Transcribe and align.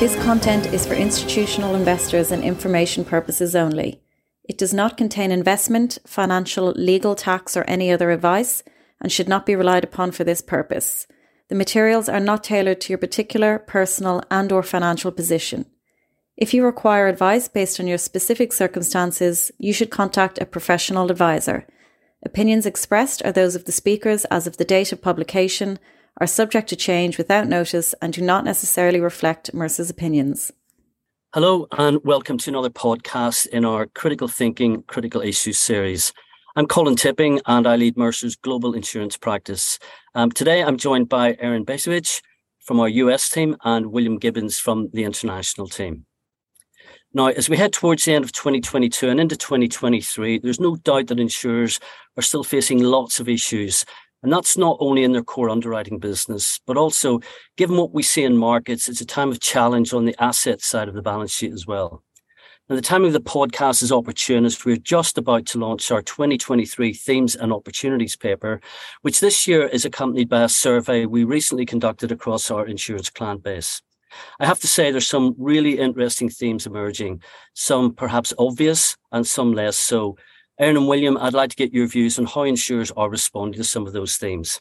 This 0.00 0.16
content 0.24 0.72
is 0.72 0.86
for 0.86 0.94
institutional 0.94 1.74
investors 1.74 2.32
and 2.32 2.42
information 2.42 3.04
purposes 3.04 3.54
only. 3.54 4.00
It 4.44 4.56
does 4.56 4.72
not 4.72 4.96
contain 4.96 5.30
investment, 5.30 5.98
financial, 6.06 6.70
legal, 6.70 7.14
tax, 7.14 7.54
or 7.54 7.64
any 7.64 7.92
other 7.92 8.10
advice 8.10 8.62
and 8.98 9.12
should 9.12 9.28
not 9.28 9.44
be 9.44 9.54
relied 9.54 9.84
upon 9.84 10.12
for 10.12 10.24
this 10.24 10.40
purpose. 10.40 11.06
The 11.50 11.54
materials 11.54 12.08
are 12.08 12.18
not 12.18 12.44
tailored 12.44 12.80
to 12.80 12.94
your 12.94 12.98
particular 12.98 13.58
personal 13.58 14.22
and 14.30 14.50
or 14.50 14.62
financial 14.62 15.12
position. 15.12 15.66
If 16.34 16.54
you 16.54 16.64
require 16.64 17.06
advice 17.06 17.48
based 17.48 17.78
on 17.78 17.86
your 17.86 17.98
specific 17.98 18.54
circumstances, 18.54 19.52
you 19.58 19.74
should 19.74 19.90
contact 19.90 20.38
a 20.40 20.46
professional 20.46 21.10
advisor. 21.10 21.66
Opinions 22.24 22.64
expressed 22.64 23.22
are 23.26 23.32
those 23.32 23.54
of 23.54 23.66
the 23.66 23.72
speakers 23.72 24.24
as 24.30 24.46
of 24.46 24.56
the 24.56 24.64
date 24.64 24.92
of 24.92 25.02
publication, 25.02 25.78
are 26.18 26.26
subject 26.26 26.68
to 26.68 26.76
change 26.76 27.18
without 27.18 27.48
notice, 27.48 27.94
and 28.02 28.12
do 28.12 28.22
not 28.22 28.44
necessarily 28.44 29.00
reflect 29.00 29.54
Mercer's 29.54 29.90
opinions. 29.90 30.52
Hello, 31.32 31.66
and 31.72 31.98
welcome 32.04 32.38
to 32.38 32.50
another 32.50 32.70
podcast 32.70 33.46
in 33.48 33.64
our 33.64 33.86
Critical 33.86 34.28
Thinking, 34.28 34.82
Critical 34.84 35.20
Issues 35.20 35.58
series. 35.58 36.12
I'm 36.56 36.66
Colin 36.66 36.96
Tipping, 36.96 37.40
and 37.46 37.66
I 37.66 37.76
lead 37.76 37.96
Mercer's 37.96 38.36
global 38.36 38.74
insurance 38.74 39.16
practice. 39.16 39.78
Um, 40.14 40.32
today, 40.32 40.64
I'm 40.64 40.76
joined 40.76 41.08
by 41.08 41.36
Erin 41.38 41.64
Bacewicz 41.64 42.20
from 42.58 42.80
our 42.80 42.88
US 42.88 43.28
team 43.28 43.56
and 43.64 43.92
William 43.92 44.18
Gibbons 44.18 44.58
from 44.58 44.90
the 44.92 45.04
international 45.04 45.68
team. 45.68 46.06
Now, 47.12 47.26
as 47.26 47.48
we 47.48 47.56
head 47.56 47.72
towards 47.72 48.04
the 48.04 48.12
end 48.12 48.24
of 48.24 48.30
2022 48.30 49.08
and 49.08 49.18
into 49.18 49.36
2023, 49.36 50.38
there's 50.38 50.60
no 50.60 50.76
doubt 50.76 51.08
that 51.08 51.18
insurers 51.18 51.80
are 52.16 52.22
still 52.22 52.44
facing 52.44 52.80
lots 52.80 53.18
of 53.18 53.28
issues. 53.28 53.84
And 54.22 54.32
that's 54.32 54.56
not 54.56 54.76
only 54.80 55.04
in 55.04 55.12
their 55.12 55.22
core 55.22 55.48
underwriting 55.48 55.98
business, 55.98 56.60
but 56.66 56.76
also, 56.76 57.20
given 57.56 57.76
what 57.76 57.94
we 57.94 58.02
see 58.02 58.24
in 58.24 58.36
markets, 58.36 58.88
it's 58.88 59.00
a 59.00 59.06
time 59.06 59.30
of 59.30 59.40
challenge 59.40 59.94
on 59.94 60.04
the 60.04 60.22
asset 60.22 60.60
side 60.60 60.88
of 60.88 60.94
the 60.94 61.02
balance 61.02 61.32
sheet 61.32 61.52
as 61.52 61.66
well. 61.66 62.02
Now, 62.68 62.76
the 62.76 62.82
timing 62.82 63.08
of 63.08 63.14
the 63.14 63.20
podcast 63.20 63.82
is 63.82 63.90
opportune 63.90 64.44
as 64.44 64.64
we're 64.64 64.76
just 64.76 65.18
about 65.18 65.46
to 65.46 65.58
launch 65.58 65.90
our 65.90 66.02
2023 66.02 66.92
Themes 66.92 67.34
and 67.34 67.52
Opportunities 67.52 68.14
paper, 68.14 68.60
which 69.02 69.18
this 69.18 69.48
year 69.48 69.66
is 69.66 69.84
accompanied 69.84 70.28
by 70.28 70.42
a 70.42 70.48
survey 70.48 71.04
we 71.04 71.24
recently 71.24 71.66
conducted 71.66 72.12
across 72.12 72.48
our 72.48 72.66
insurance 72.66 73.10
client 73.10 73.42
base. 73.42 73.82
I 74.38 74.46
have 74.46 74.60
to 74.60 74.68
say 74.68 74.90
there's 74.90 75.08
some 75.08 75.34
really 75.38 75.78
interesting 75.78 76.28
themes 76.28 76.66
emerging, 76.66 77.22
some 77.54 77.92
perhaps 77.92 78.32
obvious 78.38 78.96
and 79.10 79.26
some 79.26 79.52
less 79.52 79.76
so. 79.76 80.16
Erin 80.60 80.76
and 80.76 80.88
William, 80.88 81.16
I'd 81.16 81.32
like 81.32 81.48
to 81.50 81.56
get 81.56 81.72
your 81.72 81.86
views 81.86 82.18
on 82.18 82.26
how 82.26 82.42
insurers 82.42 82.90
are 82.90 83.08
responding 83.08 83.58
to 83.58 83.64
some 83.64 83.86
of 83.86 83.94
those 83.94 84.18
themes. 84.18 84.60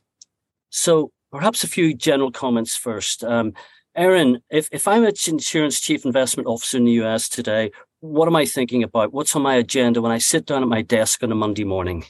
So 0.69 1.11
perhaps 1.29 1.65
a 1.65 1.67
few 1.67 1.93
general 1.93 2.31
comments 2.31 2.77
first. 2.77 3.21
Um, 3.21 3.51
Erin, 3.95 4.39
if, 4.49 4.69
if 4.71 4.87
I'm 4.87 5.03
an 5.03 5.11
insurance 5.27 5.77
chief 5.81 6.05
investment 6.05 6.47
officer 6.47 6.77
in 6.77 6.85
the 6.85 7.03
US 7.03 7.27
today, 7.27 7.71
what 7.99 8.29
am 8.29 8.35
I 8.37 8.45
thinking 8.45 8.81
about? 8.81 9.11
What's 9.11 9.35
on 9.35 9.41
my 9.41 9.55
agenda 9.55 10.01
when 10.01 10.13
I 10.13 10.19
sit 10.19 10.45
down 10.45 10.63
at 10.63 10.69
my 10.69 10.81
desk 10.81 11.21
on 11.21 11.33
a 11.33 11.35
Monday 11.35 11.65
morning? 11.65 12.05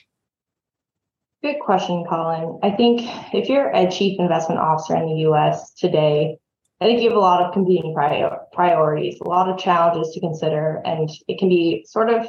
Good 1.42 1.60
question, 1.60 2.06
Colin. 2.08 2.60
I 2.62 2.70
think 2.70 3.02
if 3.34 3.50
you're 3.50 3.72
a 3.72 3.90
chief 3.90 4.20
investment 4.20 4.62
officer 4.62 4.98
in 4.98 5.08
the 5.08 5.32
US 5.32 5.74
today, 5.74 6.38
I 6.80 6.86
think 6.86 7.02
you 7.02 7.10
have 7.10 7.18
a 7.18 7.22
lot 7.22 7.42
of 7.42 7.54
competing 7.54 7.96
prior- 7.96 8.38
priorities, 8.54 9.20
a 9.20 9.28
lot 9.28 9.50
of 9.50 9.58
challenges 9.58 10.14
to 10.14 10.20
consider, 10.20 10.80
and 10.86 11.10
it 11.28 11.40
can 11.40 11.50
be 11.50 11.86
sort 11.90 12.12
of 12.12 12.28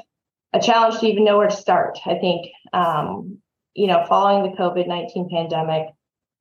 a 0.53 0.61
challenge 0.61 1.01
to 1.01 1.07
even 1.07 1.25
know 1.25 1.39
where 1.39 1.49
to 1.49 1.57
start. 1.57 1.99
I 2.07 2.15
think, 2.15 2.47
um, 2.73 3.39
you 3.75 3.87
know, 3.87 4.05
following 4.09 4.51
the 4.51 4.57
COVID 4.57 4.87
19 4.87 5.29
pandemic, 5.31 5.89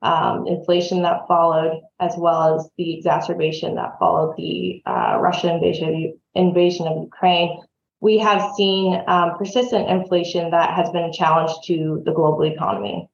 um, 0.02 0.48
inflation 0.48 1.02
that 1.04 1.28
followed, 1.28 1.82
as 2.00 2.16
well 2.18 2.56
as 2.56 2.70
the 2.78 2.98
exacerbation 2.98 3.76
that 3.76 4.00
followed 4.00 4.36
the 4.38 4.82
uh, 4.86 5.18
Russian 5.20 5.52
invasion, 5.52 6.20
invasion 6.36 6.88
of 6.88 7.04
Ukraine, 7.04 7.60
we 8.02 8.18
have 8.18 8.54
seen 8.56 9.04
um, 9.08 9.38
persistent 9.38 9.90
inflation 9.90 10.52
that 10.52 10.74
has 10.74 10.90
been 10.92 11.04
a 11.04 11.14
challenge 11.14 11.52
to 11.66 12.02
the 12.06 12.14
global 12.14 12.44
economy. 12.44 13.10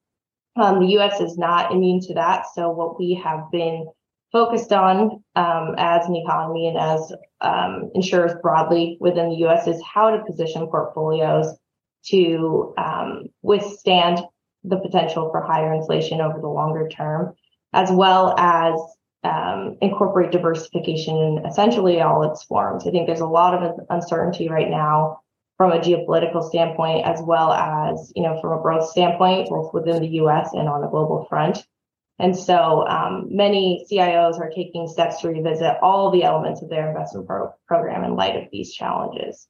Um, 0.55 0.79
the 0.79 0.97
US 0.99 1.19
is 1.19 1.37
not 1.37 1.71
immune 1.71 2.01
to 2.01 2.13
that. 2.13 2.45
So, 2.53 2.69
what 2.69 2.99
we 2.99 3.15
have 3.15 3.51
been 3.51 3.87
focused 4.35 4.73
on 4.73 5.23
um, 5.37 5.75
as 5.77 6.05
an 6.07 6.15
economy 6.17 6.67
and 6.67 6.77
as 6.77 7.13
um, 7.39 7.89
insurers 7.95 8.33
broadly 8.41 8.97
within 8.99 9.29
the 9.29 9.47
US 9.47 9.65
is 9.65 9.81
how 9.81 10.09
to 10.09 10.25
position 10.25 10.67
portfolios 10.67 11.57
to 12.07 12.73
um, 12.77 13.27
withstand 13.43 14.19
the 14.65 14.75
potential 14.75 15.29
for 15.31 15.41
higher 15.41 15.71
inflation 15.73 16.19
over 16.19 16.41
the 16.41 16.49
longer 16.49 16.89
term, 16.89 17.33
as 17.71 17.89
well 17.89 18.35
as 18.37 18.77
um, 19.23 19.77
incorporate 19.81 20.33
diversification 20.33 21.15
in 21.15 21.45
essentially 21.45 22.01
all 22.01 22.29
its 22.29 22.43
forms. 22.43 22.85
I 22.85 22.91
think 22.91 23.07
there's 23.07 23.21
a 23.21 23.25
lot 23.25 23.53
of 23.53 23.79
uncertainty 23.89 24.49
right 24.49 24.69
now 24.69 25.21
from 25.55 25.71
a 25.71 25.79
geopolitical 25.79 26.43
standpoint, 26.43 27.05
as 27.05 27.21
well 27.23 27.53
as 27.53 28.11
you 28.17 28.23
know 28.23 28.37
from 28.41 28.59
a 28.59 28.61
growth 28.61 28.89
standpoint, 28.89 29.47
both 29.47 29.73
within 29.73 30.01
the 30.01 30.09
U.S. 30.23 30.49
and 30.51 30.67
on 30.67 30.83
a 30.83 30.89
global 30.89 31.25
front. 31.29 31.65
And 32.17 32.37
so 32.37 32.87
um, 32.87 33.27
many 33.29 33.85
CIOs 33.91 34.39
are 34.39 34.49
taking 34.49 34.87
steps 34.87 35.21
to 35.21 35.29
revisit 35.29 35.77
all 35.81 36.11
the 36.11 36.23
elements 36.23 36.61
of 36.61 36.69
their 36.69 36.89
investment 36.89 37.27
pro- 37.27 37.53
program 37.67 38.03
in 38.03 38.15
light 38.15 38.37
of 38.37 38.49
these 38.51 38.73
challenges. 38.73 39.47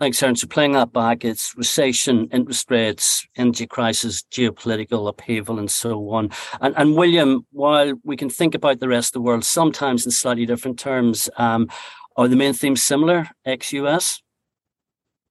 Thanks, 0.00 0.20
Erin. 0.20 0.34
So 0.34 0.48
playing 0.48 0.72
that 0.72 0.92
back, 0.92 1.24
it's 1.24 1.56
recession, 1.56 2.28
interest 2.32 2.68
rates, 2.72 3.24
energy 3.36 3.68
crisis, 3.68 4.24
geopolitical 4.32 5.08
upheaval, 5.08 5.60
and 5.60 5.70
so 5.70 6.10
on. 6.10 6.30
And, 6.60 6.74
and 6.76 6.96
William, 6.96 7.46
while 7.52 7.92
we 8.02 8.16
can 8.16 8.28
think 8.28 8.56
about 8.56 8.80
the 8.80 8.88
rest 8.88 9.10
of 9.10 9.12
the 9.12 9.20
world 9.20 9.44
sometimes 9.44 10.04
in 10.04 10.10
slightly 10.10 10.44
different 10.44 10.80
terms, 10.80 11.30
um, 11.36 11.68
are 12.16 12.26
the 12.26 12.34
main 12.34 12.52
themes 12.52 12.82
similar 12.82 13.28
ex-US? 13.44 14.21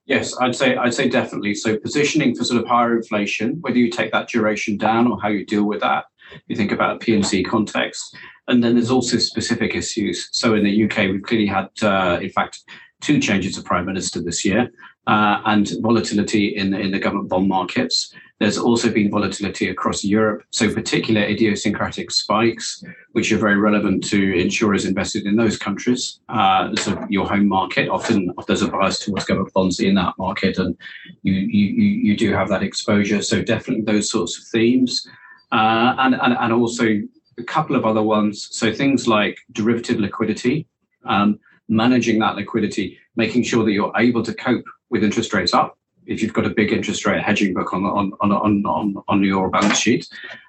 Yes, 0.05 0.35
I'd 0.39 0.55
say 0.55 0.75
I'd 0.75 0.93
say 0.93 1.07
definitely. 1.07 1.53
So 1.53 1.77
positioning 1.77 2.35
for 2.35 2.43
sort 2.43 2.61
of 2.61 2.67
higher 2.67 2.95
inflation, 2.97 3.57
whether 3.61 3.77
you 3.77 3.89
take 3.89 4.11
that 4.11 4.27
duration 4.27 4.77
down 4.77 5.07
or 5.07 5.19
how 5.21 5.29
you 5.29 5.45
deal 5.45 5.63
with 5.63 5.81
that, 5.81 6.05
you 6.47 6.55
think 6.55 6.71
about 6.71 6.95
a 6.95 6.99
P&C 6.99 7.43
context. 7.43 8.15
And 8.47 8.63
then 8.63 8.75
there's 8.75 8.91
also 8.91 9.17
specific 9.17 9.75
issues. 9.75 10.29
So 10.31 10.55
in 10.55 10.63
the 10.63 10.83
UK, 10.85 11.09
we've 11.09 11.21
clearly 11.21 11.47
had, 11.47 11.69
uh, 11.81 12.19
in 12.21 12.29
fact, 12.29 12.59
two 13.01 13.19
changes 13.19 13.57
of 13.57 13.65
prime 13.65 13.85
minister 13.85 14.21
this 14.21 14.43
year 14.43 14.69
uh, 15.07 15.41
and 15.45 15.71
volatility 15.81 16.55
in, 16.55 16.73
in 16.73 16.91
the 16.91 16.99
government 16.99 17.29
bond 17.29 17.47
markets. 17.47 18.13
There's 18.41 18.57
also 18.57 18.91
been 18.91 19.11
volatility 19.11 19.69
across 19.69 20.03
Europe, 20.03 20.41
so 20.49 20.73
particular 20.73 21.21
idiosyncratic 21.21 22.09
spikes, 22.09 22.83
which 23.11 23.31
are 23.31 23.37
very 23.37 23.55
relevant 23.55 24.03
to 24.05 24.33
insurers 24.33 24.83
invested 24.83 25.27
in 25.27 25.35
those 25.35 25.59
countries. 25.59 26.19
Uh, 26.27 26.75
so 26.75 27.05
your 27.07 27.27
home 27.27 27.47
market, 27.47 27.87
often 27.87 28.33
there's 28.47 28.63
a 28.63 28.67
bias 28.67 28.97
towards 28.97 29.25
government 29.25 29.53
bonds 29.53 29.79
in 29.79 29.93
that 29.93 30.15
market, 30.17 30.57
and 30.57 30.75
you 31.21 31.33
you 31.33 31.67
you 32.07 32.17
do 32.17 32.33
have 32.33 32.49
that 32.49 32.63
exposure. 32.63 33.21
So 33.21 33.43
definitely 33.43 33.85
those 33.85 34.09
sorts 34.09 34.39
of 34.39 34.43
themes, 34.45 35.07
uh, 35.51 35.93
and, 35.99 36.15
and 36.15 36.33
and 36.33 36.51
also 36.51 36.99
a 37.37 37.43
couple 37.43 37.75
of 37.75 37.85
other 37.85 38.01
ones. 38.01 38.47
So 38.49 38.73
things 38.73 39.07
like 39.07 39.37
derivative 39.51 39.99
liquidity. 39.99 40.67
Um, 41.05 41.39
managing 41.69 42.17
that 42.19 42.35
liquidity, 42.35 42.97
making 43.15 43.43
sure 43.43 43.63
that 43.63 43.71
you're 43.71 43.93
able 43.97 44.23
to 44.23 44.33
cope 44.33 44.65
with 44.89 45.03
interest 45.03 45.31
rates 45.31 45.53
up 45.53 45.77
if 46.11 46.21
you've 46.21 46.33
got 46.33 46.45
a 46.45 46.49
big 46.49 46.71
interest 46.71 47.05
rate 47.05 47.21
hedging 47.21 47.53
book 47.53 47.73
on 47.73 47.85
on 47.85 48.13
on 48.21 48.65
on, 48.65 48.95
on 49.07 49.23
your 49.23 49.49
balance 49.49 49.79
sheet, 49.79 50.07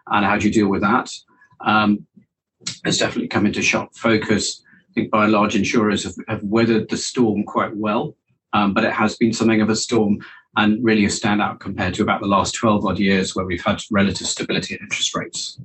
and 0.09 0.25
how 0.25 0.37
do 0.37 0.47
you 0.47 0.53
deal 0.53 0.69
with 0.69 0.83
that? 0.83 1.11
Um, 1.61 2.06
it's 2.84 2.99
definitely 2.99 3.28
come 3.28 3.47
into 3.47 3.62
sharp 3.62 3.95
focus. 3.95 4.62
I 4.91 4.93
think 4.95 5.11
by 5.11 5.25
and 5.25 5.33
large, 5.33 5.56
insurers 5.56 6.05
have, 6.05 6.15
have 6.28 6.43
weathered 6.43 6.91
the 6.91 6.97
storm 6.97 7.45
quite 7.45 7.75
well, 7.75 8.15
um, 8.53 8.75
but 8.75 8.84
it 8.84 8.93
has 8.93 9.17
been 9.17 9.33
something 9.33 9.62
of 9.62 9.70
a 9.70 9.76
storm 9.76 10.19
and 10.56 10.85
really 10.85 11.06
a 11.06 11.09
standout 11.09 11.61
compared 11.61 11.94
to 11.94 12.03
about 12.03 12.20
the 12.20 12.26
last 12.26 12.55
12 12.55 12.85
odd 12.85 12.99
years 12.99 13.35
where 13.35 13.47
we've 13.47 13.64
had 13.64 13.81
relative 13.91 14.26
stability 14.26 14.75
in 14.75 14.81
interest 14.82 15.17
rates. 15.17 15.59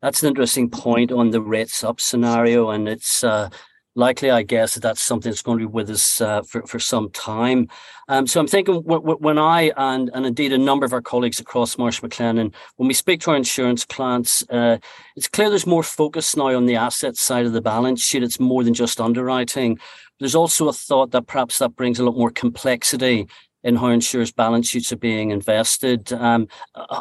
That's 0.00 0.22
an 0.22 0.28
interesting 0.28 0.70
point 0.70 1.10
on 1.10 1.30
the 1.30 1.42
rates 1.42 1.82
up 1.82 2.00
scenario, 2.00 2.70
and 2.70 2.88
it's 2.88 3.24
uh, 3.24 3.50
likely, 3.94 4.30
I 4.30 4.42
guess, 4.42 4.74
that 4.74 4.80
that's 4.80 5.00
something 5.00 5.30
that's 5.30 5.42
going 5.42 5.58
to 5.58 5.66
be 5.66 5.72
with 5.72 5.90
us 5.90 6.20
uh, 6.20 6.42
for, 6.42 6.62
for 6.66 6.78
some 6.78 7.10
time. 7.10 7.68
Um, 8.08 8.26
so 8.26 8.40
I'm 8.40 8.46
thinking 8.46 8.76
when 8.84 9.38
I 9.38 9.72
and, 9.76 10.10
and 10.14 10.26
indeed 10.26 10.52
a 10.52 10.58
number 10.58 10.86
of 10.86 10.92
our 10.92 11.02
colleagues 11.02 11.40
across 11.40 11.78
Marsh 11.78 12.00
McLennan, 12.00 12.52
when 12.76 12.88
we 12.88 12.94
speak 12.94 13.20
to 13.22 13.30
our 13.30 13.36
insurance 13.36 13.84
clients, 13.84 14.44
uh, 14.50 14.78
it's 15.16 15.28
clear 15.28 15.48
there's 15.48 15.66
more 15.66 15.82
focus 15.82 16.36
now 16.36 16.54
on 16.54 16.66
the 16.66 16.76
asset 16.76 17.16
side 17.16 17.46
of 17.46 17.52
the 17.52 17.60
balance 17.60 18.04
sheet. 18.04 18.22
It's 18.22 18.40
more 18.40 18.64
than 18.64 18.74
just 18.74 19.00
underwriting. 19.00 19.78
There's 20.18 20.34
also 20.34 20.68
a 20.68 20.72
thought 20.72 21.12
that 21.12 21.26
perhaps 21.26 21.58
that 21.58 21.76
brings 21.76 21.98
a 21.98 22.04
lot 22.04 22.16
more 22.16 22.30
complexity 22.30 23.28
in 23.62 23.76
how 23.76 23.88
insurers' 23.88 24.32
balance 24.32 24.68
sheets 24.68 24.92
are 24.92 24.96
being 24.96 25.30
invested. 25.30 26.12
Um, 26.12 26.48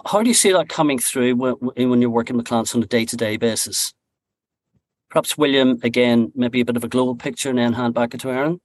how 0.06 0.22
do 0.22 0.28
you 0.28 0.34
see 0.34 0.52
that 0.52 0.70
coming 0.70 1.00
through 1.00 1.36
when, 1.36 1.54
when 1.54 2.02
you're 2.02 2.10
working 2.10 2.38
with 2.38 2.48
clients 2.48 2.76
on 2.76 2.84
a 2.84 2.86
day-to-day 2.86 3.38
basis? 3.38 3.94
Perhaps 5.10 5.38
William, 5.38 5.80
again, 5.84 6.32
maybe 6.36 6.62
a 6.62 6.66
bit 6.66 6.78
of 6.78 6.84
a 6.84 6.88
global 6.88 7.16
picture 7.16 7.50
and 7.50 7.58
then 7.58 7.74
hand 7.74 7.94
back 7.94 8.12
to 8.12 8.30
Erin. 8.30 8.62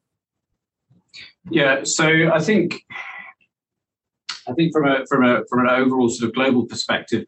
Yeah, 1.51 1.85
so 1.85 2.31
I 2.33 2.41
think 2.41 2.85
I 4.49 4.53
think 4.53 4.73
from 4.73 4.87
a 4.87 5.07
from 5.07 5.25
a 5.25 5.43
from 5.49 5.61
an 5.61 5.69
overall 5.69 6.09
sort 6.09 6.29
of 6.29 6.35
global 6.35 6.67
perspective, 6.67 7.25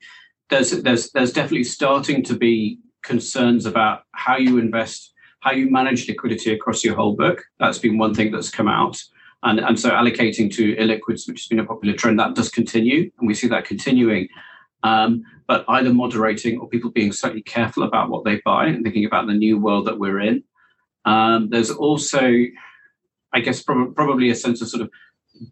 there's 0.50 0.70
there's 0.70 1.10
there's 1.12 1.32
definitely 1.32 1.64
starting 1.64 2.22
to 2.24 2.36
be 2.36 2.78
concerns 3.02 3.66
about 3.66 4.02
how 4.12 4.36
you 4.36 4.58
invest, 4.58 5.12
how 5.40 5.52
you 5.52 5.70
manage 5.70 6.08
liquidity 6.08 6.52
across 6.52 6.84
your 6.84 6.96
whole 6.96 7.14
book. 7.14 7.44
That's 7.58 7.78
been 7.78 7.98
one 7.98 8.14
thing 8.14 8.32
that's 8.32 8.50
come 8.50 8.68
out. 8.68 9.00
And, 9.42 9.60
and 9.60 9.78
so 9.78 9.90
allocating 9.90 10.52
to 10.54 10.74
illiquids, 10.76 11.28
which 11.28 11.42
has 11.42 11.46
been 11.46 11.60
a 11.60 11.64
popular 11.64 11.94
trend, 11.94 12.18
that 12.18 12.34
does 12.34 12.48
continue, 12.48 13.10
and 13.18 13.28
we 13.28 13.34
see 13.34 13.46
that 13.48 13.64
continuing. 13.64 14.28
Um, 14.82 15.24
but 15.48 15.64
either 15.68 15.92
moderating 15.92 16.58
or 16.58 16.68
people 16.68 16.90
being 16.90 17.12
slightly 17.12 17.42
careful 17.42 17.82
about 17.82 18.10
what 18.10 18.24
they 18.24 18.40
buy 18.44 18.66
and 18.66 18.84
thinking 18.84 19.04
about 19.04 19.26
the 19.26 19.34
new 19.34 19.58
world 19.58 19.86
that 19.86 19.98
we're 19.98 20.20
in. 20.20 20.44
Um, 21.04 21.48
there's 21.50 21.70
also, 21.70 22.20
I 23.32 23.40
guess, 23.40 23.62
prob- 23.62 23.94
probably 23.94 24.30
a 24.30 24.34
sense 24.34 24.60
of 24.60 24.68
sort 24.68 24.82
of 24.82 24.90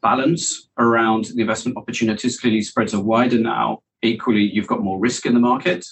balance 0.02 0.68
around 0.78 1.26
the 1.26 1.40
investment 1.40 1.76
opportunities. 1.76 2.40
Clearly, 2.40 2.62
spreads 2.62 2.94
are 2.94 3.02
wider 3.02 3.38
now. 3.38 3.82
Equally, 4.02 4.42
you've 4.42 4.66
got 4.66 4.82
more 4.82 4.98
risk 4.98 5.26
in 5.26 5.34
the 5.34 5.40
market. 5.40 5.86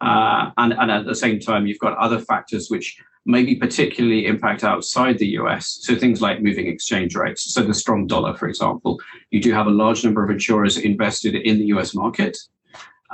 Uh, 0.00 0.50
and, 0.56 0.72
and 0.72 0.90
at 0.90 1.06
the 1.06 1.14
same 1.14 1.38
time, 1.38 1.66
you've 1.66 1.78
got 1.78 1.96
other 1.98 2.18
factors 2.18 2.68
which 2.68 2.96
maybe 3.24 3.54
particularly 3.54 4.26
impact 4.26 4.64
outside 4.64 5.18
the 5.18 5.28
US. 5.38 5.78
So 5.82 5.94
things 5.94 6.20
like 6.20 6.42
moving 6.42 6.66
exchange 6.66 7.14
rates. 7.14 7.54
So 7.54 7.62
the 7.62 7.74
strong 7.74 8.06
dollar, 8.06 8.36
for 8.36 8.48
example, 8.48 9.00
you 9.30 9.40
do 9.40 9.52
have 9.52 9.66
a 9.66 9.70
large 9.70 10.04
number 10.04 10.24
of 10.24 10.30
insurers 10.30 10.76
invested 10.76 11.36
in 11.36 11.58
the 11.58 11.66
US 11.66 11.94
market. 11.94 12.36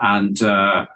And 0.00 0.40
uh, 0.42 0.86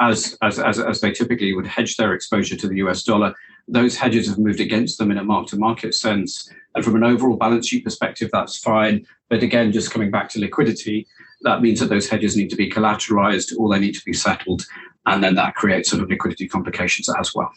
as, 0.00 0.36
as, 0.42 0.58
as, 0.58 0.78
as 0.78 1.00
they 1.00 1.12
typically 1.12 1.54
would 1.54 1.66
hedge 1.66 1.96
their 1.96 2.14
exposure 2.14 2.56
to 2.56 2.68
the 2.68 2.76
US 2.76 3.02
dollar, 3.02 3.34
those 3.68 3.96
hedges 3.96 4.28
have 4.28 4.38
moved 4.38 4.60
against 4.60 4.98
them 4.98 5.10
in 5.10 5.18
a 5.18 5.24
mark 5.24 5.46
to 5.48 5.56
market 5.56 5.94
sense. 5.94 6.50
And 6.74 6.84
from 6.84 6.96
an 6.96 7.04
overall 7.04 7.36
balance 7.36 7.68
sheet 7.68 7.84
perspective, 7.84 8.30
that's 8.32 8.58
fine. 8.58 9.06
But 9.28 9.42
again, 9.42 9.72
just 9.72 9.90
coming 9.90 10.10
back 10.10 10.28
to 10.30 10.40
liquidity, 10.40 11.06
that 11.42 11.62
means 11.62 11.80
that 11.80 11.88
those 11.88 12.08
hedges 12.08 12.36
need 12.36 12.50
to 12.50 12.56
be 12.56 12.70
collateralized 12.70 13.56
or 13.58 13.68
they 13.68 13.80
need 13.80 13.94
to 13.94 14.04
be 14.04 14.12
settled. 14.12 14.64
And 15.06 15.22
then 15.22 15.34
that 15.34 15.54
creates 15.54 15.90
sort 15.90 16.02
of 16.02 16.08
liquidity 16.08 16.48
complications 16.48 17.08
as 17.18 17.34
well. 17.34 17.50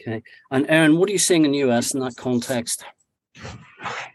Okay. 0.00 0.22
And 0.50 0.66
Erin, 0.68 0.98
what 0.98 1.08
are 1.08 1.12
you 1.12 1.18
seeing 1.18 1.44
in 1.44 1.52
the 1.52 1.58
US 1.58 1.94
in 1.94 2.00
that 2.00 2.16
context? 2.16 2.84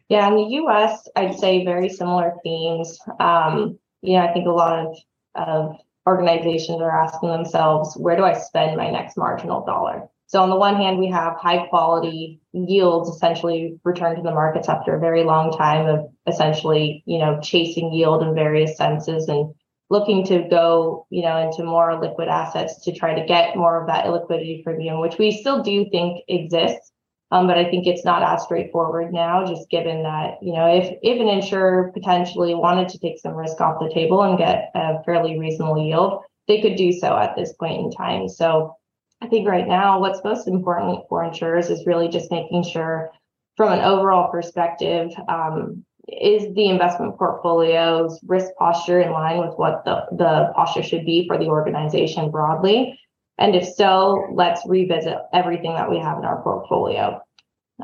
Yeah, 0.07 0.27
in 0.27 0.35
the 0.35 0.55
US, 0.63 1.07
I'd 1.15 1.37
say 1.37 1.63
very 1.63 1.89
similar 1.89 2.33
themes. 2.43 2.97
Um, 3.19 3.77
you 4.01 4.17
know, 4.17 4.25
I 4.25 4.33
think 4.33 4.47
a 4.47 4.51
lot 4.51 4.85
of, 4.85 4.97
of 5.35 5.75
organizations 6.07 6.81
are 6.81 7.03
asking 7.03 7.29
themselves, 7.29 7.95
where 7.95 8.15
do 8.15 8.23
I 8.23 8.33
spend 8.33 8.77
my 8.77 8.89
next 8.89 9.17
marginal 9.17 9.65
dollar? 9.65 10.09
So 10.27 10.43
on 10.43 10.49
the 10.51 10.55
one 10.55 10.75
hand, 10.75 10.99
we 10.99 11.07
have 11.07 11.37
high 11.37 11.65
quality 11.67 12.39
yields 12.53 13.09
essentially 13.09 13.79
returned 13.83 14.17
to 14.17 14.21
the 14.21 14.31
markets 14.31 14.69
after 14.69 14.95
a 14.95 14.99
very 14.99 15.23
long 15.23 15.51
time 15.51 15.87
of 15.87 16.07
essentially, 16.27 17.03
you 17.07 17.17
know, 17.17 17.39
chasing 17.41 17.91
yield 17.91 18.21
in 18.21 18.35
various 18.35 18.77
senses 18.77 19.27
and 19.27 19.53
looking 19.89 20.23
to 20.25 20.47
go, 20.47 21.07
you 21.09 21.23
know, 21.23 21.37
into 21.37 21.63
more 21.63 21.99
liquid 21.99 22.27
assets 22.27 22.83
to 22.83 22.91
try 22.93 23.19
to 23.19 23.25
get 23.25 23.57
more 23.57 23.81
of 23.81 23.87
that 23.87 24.05
illiquidity 24.05 24.63
premium, 24.63 24.99
which 24.99 25.17
we 25.17 25.31
still 25.31 25.63
do 25.63 25.89
think 25.89 26.23
exists. 26.27 26.91
Um, 27.31 27.45
but 27.45 27.57
I 27.59 27.69
think 27.69 27.85
it's 27.85 28.03
not 28.03 28.23
as 28.23 28.43
straightforward 28.43 29.13
now, 29.13 29.45
just 29.45 29.69
given 29.69 30.01
that, 30.03 30.41
you 30.41 30.53
know, 30.53 30.65
if 30.65 30.97
if 31.03 31.21
an 31.21 31.27
insurer 31.27 31.91
potentially 31.93 32.55
wanted 32.55 32.89
to 32.89 32.99
take 32.99 33.19
some 33.19 33.35
risk 33.35 33.61
off 33.61 33.79
the 33.79 33.93
table 33.93 34.23
and 34.23 34.37
get 34.37 34.71
a 34.73 35.03
fairly 35.03 35.37
reasonable 35.37 35.85
yield, 35.85 36.23
they 36.47 36.59
could 36.61 36.75
do 36.75 36.91
so 36.91 37.15
at 37.15 37.35
this 37.35 37.53
point 37.53 37.81
in 37.81 37.91
time. 37.91 38.27
So 38.27 38.75
I 39.21 39.27
think 39.27 39.47
right 39.47 39.67
now, 39.67 39.99
what's 39.99 40.23
most 40.23 40.47
important 40.47 41.03
for 41.07 41.23
insurers 41.23 41.69
is 41.69 41.85
really 41.85 42.07
just 42.07 42.31
making 42.31 42.63
sure, 42.63 43.11
from 43.57 43.73
an 43.73 43.81
overall 43.81 44.31
perspective, 44.31 45.11
um, 45.27 45.85
is 46.07 46.51
the 46.55 46.69
investment 46.69 47.17
portfolio's 47.17 48.19
risk 48.25 48.49
posture 48.57 49.01
in 49.01 49.11
line 49.11 49.37
with 49.37 49.53
what 49.57 49.85
the, 49.85 50.05
the 50.11 50.51
posture 50.55 50.81
should 50.81 51.05
be 51.05 51.27
for 51.27 51.37
the 51.37 51.45
organization 51.45 52.31
broadly? 52.31 52.99
And 53.39 53.55
if 53.55 53.67
so, 53.67 54.27
let's 54.33 54.61
revisit 54.67 55.17
everything 55.33 55.73
that 55.73 55.89
we 55.89 55.97
have 55.97 56.17
in 56.17 56.25
our 56.25 56.43
portfolio. 56.43 57.21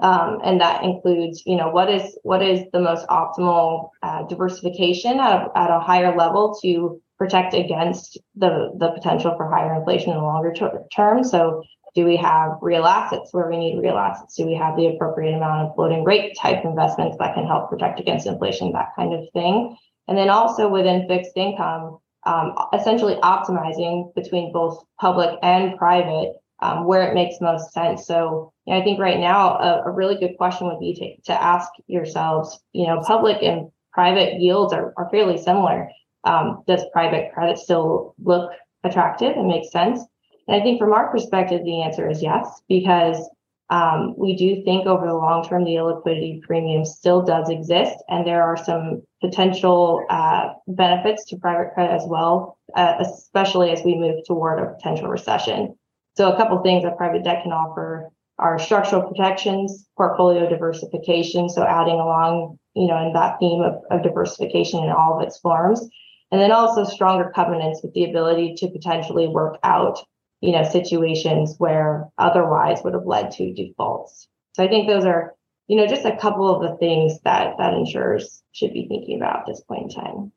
Um, 0.02 0.40
and 0.44 0.60
that 0.60 0.84
includes, 0.84 1.44
you 1.46 1.56
know, 1.56 1.70
what 1.70 1.90
is 1.90 2.18
what 2.24 2.42
is 2.42 2.66
the 2.74 2.82
most 2.82 3.08
optimal 3.08 3.92
uh, 4.04 4.24
diversification 4.24 5.20
at 5.22 5.34
a, 5.34 5.58
at 5.58 5.72
a 5.72 5.80
higher 5.80 6.16
level 6.16 6.60
to 6.62 7.02
protect 7.18 7.54
against 7.54 8.18
the 8.36 8.74
the 8.78 8.92
potential 8.92 9.34
for 9.38 9.50
higher 9.50 9.74
inflation 9.74 10.12
in 10.12 10.18
the 10.18 10.24
longer 10.24 10.54
term. 10.94 11.24
So 11.24 11.64
do 11.96 12.04
we 12.04 12.18
have 12.18 12.58
real 12.62 12.86
assets 12.86 13.30
where 13.32 13.50
we 13.50 13.58
need 13.58 13.80
real 13.80 13.98
assets? 13.98 14.36
Do 14.36 14.46
we 14.46 14.56
have 14.56 14.76
the 14.76 14.88
appropriate 14.88 15.34
amount 15.34 15.70
of 15.70 15.76
floating 15.76 16.04
rate 16.04 16.36
type 16.38 16.66
investments 16.66 17.16
that 17.20 17.34
can 17.34 17.48
help 17.48 17.70
protect 17.70 18.02
against 18.02 18.28
inflation, 18.28 18.74
that 18.74 18.90
kind 18.98 19.14
of 19.14 19.24
thing? 19.32 19.78
And 20.10 20.18
then 20.18 20.30
also 20.30 20.68
within 20.68 21.08
fixed 21.08 21.38
income, 21.38 22.00
um, 22.26 22.56
essentially 22.74 23.16
optimizing 23.16 24.14
between 24.16 24.52
both 24.52 24.84
public 25.00 25.38
and 25.44 25.78
private 25.78 26.34
um, 26.62 26.86
where 26.86 27.08
it 27.08 27.14
makes 27.14 27.42
most 27.42 27.74
sense. 27.74 28.08
So 28.08 28.54
you 28.66 28.74
know, 28.74 28.80
I 28.80 28.84
think 28.84 29.00
right 29.00 29.20
now 29.20 29.58
a, 29.58 29.84
a, 29.86 29.92
really 29.92 30.16
good 30.16 30.38
question 30.38 30.68
would 30.68 30.80
be 30.80 30.94
to, 30.96 31.32
to 31.32 31.44
ask 31.44 31.70
yourselves, 31.88 32.60
you 32.74 32.88
know, 32.88 33.02
public 33.02 33.44
and 33.44 33.70
private 33.92 34.40
yields 34.40 34.74
are, 34.74 34.94
are 34.98 35.10
fairly 35.10 35.38
similar. 35.38 35.90
Um, 36.24 36.64
does 36.66 36.84
private 36.92 37.34
credit 37.34 37.58
still 37.58 38.16
look 38.24 38.52
attractive 38.84 39.36
and 39.36 39.48
make 39.48 39.70
sense? 39.70 40.00
And 40.48 40.60
I 40.60 40.64
think 40.64 40.80
from 40.80 40.94
our 40.94 41.12
perspective, 41.12 41.64
the 41.64 41.82
answer 41.82 42.10
is 42.10 42.24
yes, 42.24 42.62
because 42.68 43.30
um, 43.70 44.14
we 44.18 44.36
do 44.36 44.64
think 44.64 44.86
over 44.86 45.08
the 45.08 45.14
long 45.14 45.44
term, 45.48 45.64
the 45.64 45.72
illiquidity 45.72 46.42
premium 46.44 46.86
still 46.86 47.24
does 47.24 47.50
exist, 47.50 47.96
and 48.08 48.26
there 48.26 48.44
are 48.44 48.58
some 48.58 49.02
potential 49.22 50.06
uh, 50.10 50.50
benefits 50.68 51.26
to 51.26 51.38
private 51.38 51.74
credit 51.74 51.94
as 51.94 52.04
well, 52.06 52.60
uh, 52.76 52.96
especially 53.00 53.72
as 53.72 53.82
we 53.84 53.96
move 53.96 54.24
toward 54.28 54.60
a 54.60 54.74
potential 54.76 55.08
recession. 55.08 55.76
So, 56.16 56.32
a 56.32 56.38
couple 56.38 56.62
things 56.62 56.84
that 56.84 56.98
private 56.98 57.24
debt 57.24 57.42
can 57.42 57.52
offer 57.52 58.12
are 58.38 58.60
structural 58.60 59.02
protections, 59.02 59.88
portfolio 59.98 60.48
diversification, 60.48 61.50
so 61.50 61.64
adding 61.64 61.96
along, 61.96 62.60
you 62.76 62.88
know, 62.88 63.04
in 63.04 63.14
that 63.14 63.40
theme 63.40 63.62
of, 63.62 63.82
of 63.90 64.04
diversification 64.04 64.84
in 64.84 64.92
all 64.92 65.18
of 65.18 65.26
its 65.26 65.40
forms, 65.40 65.82
and 66.32 66.40
then 66.40 66.52
also 66.52 66.84
stronger 66.84 67.32
covenants 67.34 67.82
with 67.82 67.94
the 67.94 68.04
ability 68.04 68.54
to 68.56 68.68
potentially 68.68 69.28
work 69.28 69.58
out 69.64 70.00
you 70.42 70.52
know, 70.52 70.64
situations 70.64 71.56
where 71.58 72.08
otherwise 72.18 72.80
would 72.84 72.94
have 72.94 73.06
led 73.06 73.32
to 73.32 73.54
defaults. 73.54 74.28
So 74.54 74.64
I 74.64 74.68
think 74.68 74.88
those 74.88 75.06
are, 75.06 75.36
you 75.68 75.78
know, 75.78 75.88
just 75.88 76.06
a 76.06 76.18
couple 76.18 76.54
of 76.54 76.62
the 76.62 76.78
things 76.78 77.20
that 77.22 77.56
that 77.58 77.74
insurers 77.74 78.44
should 78.52 78.74
be 78.74 78.88
thinking 78.88 79.18
about 79.18 79.40
at 79.40 79.46
this 79.48 79.62
point 79.62 79.92
in 79.94 80.02
time. 80.02 80.32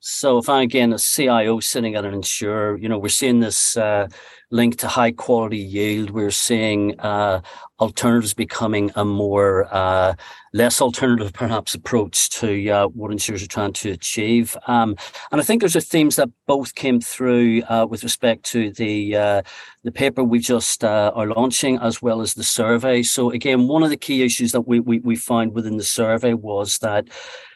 So 0.00 0.38
if 0.38 0.48
I'm 0.48 0.62
again 0.62 0.92
a 0.92 0.98
CIO 0.98 1.58
sitting 1.58 1.96
at 1.96 2.04
an 2.04 2.14
insurer, 2.14 2.78
you 2.78 2.88
know, 2.88 2.98
we're 2.98 3.08
seeing 3.08 3.40
this 3.40 3.76
uh, 3.76 4.06
link 4.52 4.78
to 4.78 4.86
high 4.86 5.10
quality 5.10 5.58
yield. 5.58 6.10
We're 6.10 6.30
seeing 6.30 6.98
uh, 7.00 7.40
alternatives 7.80 8.32
becoming 8.32 8.92
a 8.94 9.04
more 9.04 9.66
uh, 9.74 10.14
less 10.52 10.80
alternative, 10.80 11.32
perhaps, 11.32 11.74
approach 11.74 12.30
to 12.30 12.68
uh, 12.70 12.86
what 12.88 13.10
insurers 13.10 13.42
are 13.42 13.48
trying 13.48 13.72
to 13.72 13.90
achieve. 13.90 14.56
Um, 14.68 14.94
and 15.32 15.40
I 15.40 15.44
think 15.44 15.62
there's 15.62 15.74
a 15.74 15.80
themes 15.80 16.14
that 16.14 16.30
both 16.46 16.76
came 16.76 17.00
through 17.00 17.62
uh, 17.62 17.86
with 17.90 18.04
respect 18.04 18.44
to 18.46 18.70
the 18.70 19.16
uh, 19.16 19.42
the 19.82 19.90
paper 19.90 20.22
we 20.22 20.38
just 20.38 20.84
are 20.84 21.26
launching, 21.26 21.76
as 21.78 22.00
well 22.00 22.20
as 22.20 22.34
the 22.34 22.44
survey. 22.44 23.02
So 23.02 23.32
again, 23.32 23.66
one 23.66 23.82
of 23.82 23.90
the 23.90 23.96
key 23.96 24.22
issues 24.22 24.52
that 24.52 24.60
we 24.60 24.78
we, 24.78 25.00
we 25.00 25.18
within 25.50 25.76
the 25.76 25.84
survey 25.84 26.34
was 26.34 26.78
that 26.78 27.08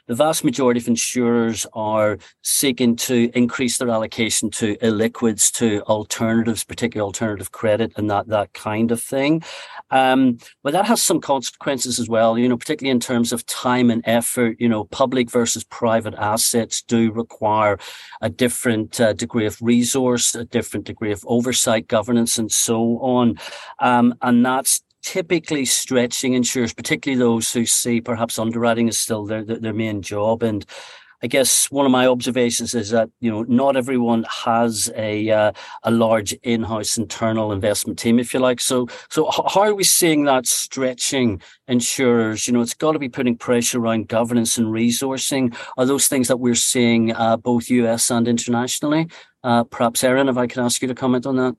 the 0.09 0.15
vast 0.15 0.45
majority 0.45 0.81
of 0.81 0.89
insurers 0.89 1.67
are 1.73 2.19
seeking 2.43 2.97
to 2.97 3.31
increase 3.35 3.79
their 3.79 3.89
allocation 3.89 4.51
to 4.51 4.77
illiquids, 4.79 5.51
to 5.53 5.83
alternatives, 5.83 6.65
particularly 6.65 7.07
alternative 7.07 7.53
credit 7.53 7.93
and 7.97 8.11
that 8.11 8.29
that 8.29 8.53
kind 8.53 8.91
of 8.91 9.01
thing. 9.01 9.43
Um, 9.91 10.39
but 10.63 10.73
that 10.73 10.87
has 10.87 11.03
some 11.03 11.21
consequences 11.21 12.01
as 12.01 12.09
well, 12.09 12.39
you 12.39 12.49
know, 12.49 12.57
particularly 12.57 12.91
in 12.91 13.01
terms 13.01 13.33
of 13.33 13.47
time 13.47 13.91
and 13.91 14.03
effort. 14.07 14.57
You 14.59 14.69
know, 14.69 14.85
public 14.85 15.31
versus 15.31 15.65
private 15.65 16.15
assets 16.15 16.83
do 16.83 17.13
require 17.13 17.79
a 18.21 18.29
different 18.29 19.01
uh, 19.01 19.13
degree 19.13 19.47
of 19.47 19.59
resource, 19.61 20.35
a 20.35 20.45
different 20.45 20.87
degree 20.87 21.13
of 21.13 21.25
oversight, 21.27 21.89
governance, 21.89 22.39
and 22.39 22.51
so 22.51 22.99
on. 22.99 23.39
Um, 23.79 24.15
and 24.23 24.45
that's 24.45 24.83
typically 25.03 25.65
stretching 25.65 26.35
insurers, 26.35 26.73
particularly 26.73 27.19
those 27.19 27.53
who 27.53 27.67
see 27.67 28.01
perhaps 28.01 28.39
underwriting 28.39 28.89
is 28.89 28.99
still 28.99 29.25
their, 29.27 29.45
their 29.45 29.73
main 29.73 30.03
job. 30.03 30.43
And 30.43 30.65
I 31.23 31.29
guess 31.29 31.71
one 31.71 31.87
of 31.87 31.93
my 31.93 32.09
observations 32.09 32.75
is 32.75 32.91
that 32.91 33.09
you 33.21 33.31
know 33.31 33.43
not 33.43 33.77
everyone 33.77 34.25
has 34.29 34.91
a 34.97 35.31
uh, 35.31 35.53
a 35.85 35.91
large 35.91 36.33
in-house 36.43 36.99
internal 36.99 37.53
investment 37.53 37.99
team, 37.99 38.19
if 38.19 38.35
you 38.35 38.41
like. 38.41 38.61
So 38.61 38.89
so 39.09 39.31
how 39.31 39.61
are 39.61 39.75
we 39.75 39.85
seeing 39.85 40.25
that 40.25 40.47
stretching 40.47 41.41
insurers? 41.69 42.49
You 42.49 42.55
know, 42.55 42.61
it's 42.61 42.75
got 42.75 42.93
to 42.93 42.99
be 42.99 43.09
putting 43.09 43.37
pressure 43.37 43.79
around 43.79 44.09
governance 44.09 44.59
and 44.59 44.67
resourcing. 44.67 45.57
Are 45.79 45.87
those 45.87 46.09
things 46.09 46.27
that 46.27 46.39
we're 46.39 46.57
seeing 46.57 47.15
uh, 47.15 47.37
both 47.37 47.71
US 47.71 48.11
and 48.11 48.27
internationally? 48.27 49.09
Uh, 49.45 49.63
perhaps, 49.65 50.03
Erin, 50.03 50.29
if 50.29 50.37
I 50.37 50.49
could 50.49 50.63
ask 50.63 50.83
you 50.83 50.89
to 50.89 50.95
comment 50.95 51.27
on 51.27 51.37
that. 51.37 51.55